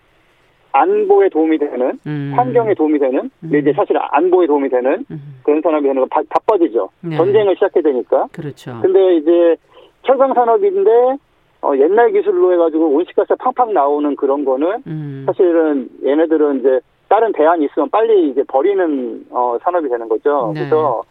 안보에 0.72 1.28
도움이 1.30 1.58
되는 1.58 1.98
음. 2.06 2.32
환경에 2.36 2.74
도움이 2.74 2.98
되는 2.98 3.30
음. 3.42 3.56
이제 3.56 3.72
사실 3.72 3.96
안보에 3.98 4.46
도움이 4.46 4.68
되는 4.68 5.04
음. 5.10 5.40
그런 5.42 5.60
산업이 5.62 5.86
되는 5.86 6.02
거 6.02 6.06
바, 6.10 6.22
바빠지죠. 6.28 6.90
네. 7.00 7.16
전쟁을 7.16 7.54
시작해야 7.56 7.82
되니까. 7.82 8.28
그렇죠. 8.32 8.78
근데 8.82 9.16
이제 9.16 9.56
철강 10.02 10.34
산업인데 10.34 11.16
어, 11.62 11.72
옛날 11.76 12.10
기술로 12.12 12.52
해가지고 12.52 12.88
온실가스 12.88 13.34
팡팡 13.38 13.72
나오는 13.72 14.16
그런 14.16 14.44
거는 14.44 14.82
음. 14.86 15.24
사실은 15.26 15.88
얘네들은 16.04 16.60
이제 16.60 16.80
다른 17.08 17.32
대안이 17.32 17.66
있으면 17.66 17.90
빨리 17.90 18.30
이제 18.30 18.42
버리는 18.44 19.24
어, 19.30 19.58
산업이 19.62 19.88
되는 19.88 20.08
거죠. 20.08 20.52
네. 20.54 20.60
그래서 20.60 21.02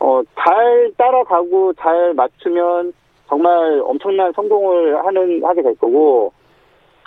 어, 0.00 0.20
잘 0.34 0.92
따라가고 0.96 1.72
잘 1.74 2.12
맞추면 2.14 2.92
정말 3.28 3.80
엄청난 3.84 4.32
성공을 4.32 5.04
하는 5.04 5.42
하게 5.44 5.62
될 5.62 5.74
거고 5.76 6.32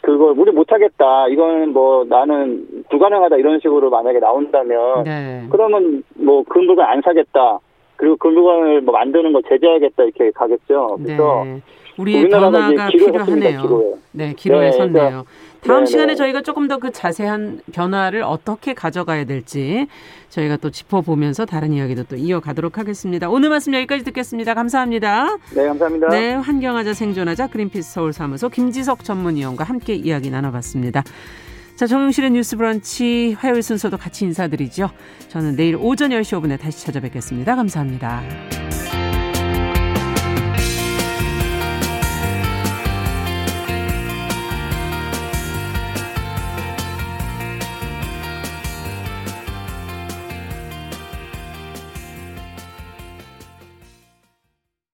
그걸 0.01 0.33
우리 0.37 0.51
못하겠다 0.51 1.27
이거는 1.27 1.73
뭐 1.73 2.05
나는 2.05 2.65
불가능하다 2.89 3.35
이런 3.37 3.59
식으로 3.59 3.89
만약에 3.89 4.19
나온다면 4.19 5.03
네. 5.03 5.45
그러면 5.51 6.03
뭐그 6.15 6.57
물건 6.59 6.85
안 6.85 7.01
사겠다 7.01 7.59
그리고 7.97 8.15
그 8.15 8.29
물건을 8.29 8.81
뭐 8.81 8.93
만드는 8.93 9.33
거 9.33 9.41
제재하겠다 9.41 10.03
이렇게 10.03 10.31
가겠죠. 10.31 10.97
그래서 11.03 11.43
네. 11.43 11.61
우리의 11.99 12.29
변화가 12.29 12.87
필요하네요. 12.89 13.61
기로에. 13.61 13.93
네, 14.11 14.33
기로에 14.35 14.71
네, 14.71 14.71
섰네요. 14.71 14.91
그러니까, 14.91 15.25
다음 15.61 15.79
네 15.83 15.85
시간에 15.85 16.13
네. 16.13 16.15
저희가 16.15 16.41
조금 16.41 16.67
더 16.67 16.79
그 16.79 16.91
자세한 16.91 17.59
변화를 17.73 18.23
어떻게 18.23 18.73
가져가야 18.73 19.25
될지 19.25 19.87
저희가 20.29 20.55
또 20.57 20.69
짚어보면서 20.71 21.45
다른 21.45 21.73
이야기도 21.73 22.03
또 22.03 22.15
이어가도록 22.15 22.77
하겠습니다. 22.77 23.29
오늘 23.29 23.49
말씀 23.49 23.73
여기까지 23.73 24.05
듣겠습니다. 24.05 24.53
감사합니다. 24.53 25.37
네, 25.53 25.67
감사합니다. 25.67 26.07
네, 26.07 26.33
환경하자 26.33 26.93
생존하자 26.93 27.47
그린피스 27.47 27.91
서울사무소 27.93 28.47
김지석 28.49 29.03
전문위원과 29.03 29.65
함께 29.65 29.93
이야기 29.93 30.29
나눠봤습니다. 30.29 31.03
자, 31.75 31.85
정용실의 31.87 32.31
뉴스 32.31 32.57
브런치 32.57 33.35
화요일 33.37 33.61
순서도 33.61 33.97
같이 33.97 34.25
인사드리죠. 34.25 34.89
저는 35.29 35.55
내일 35.55 35.77
오전 35.77 36.11
10시 36.11 36.41
5분에 36.41 36.59
다시 36.59 36.85
찾아뵙겠습니다. 36.85 37.55
감사합니다. 37.55 38.21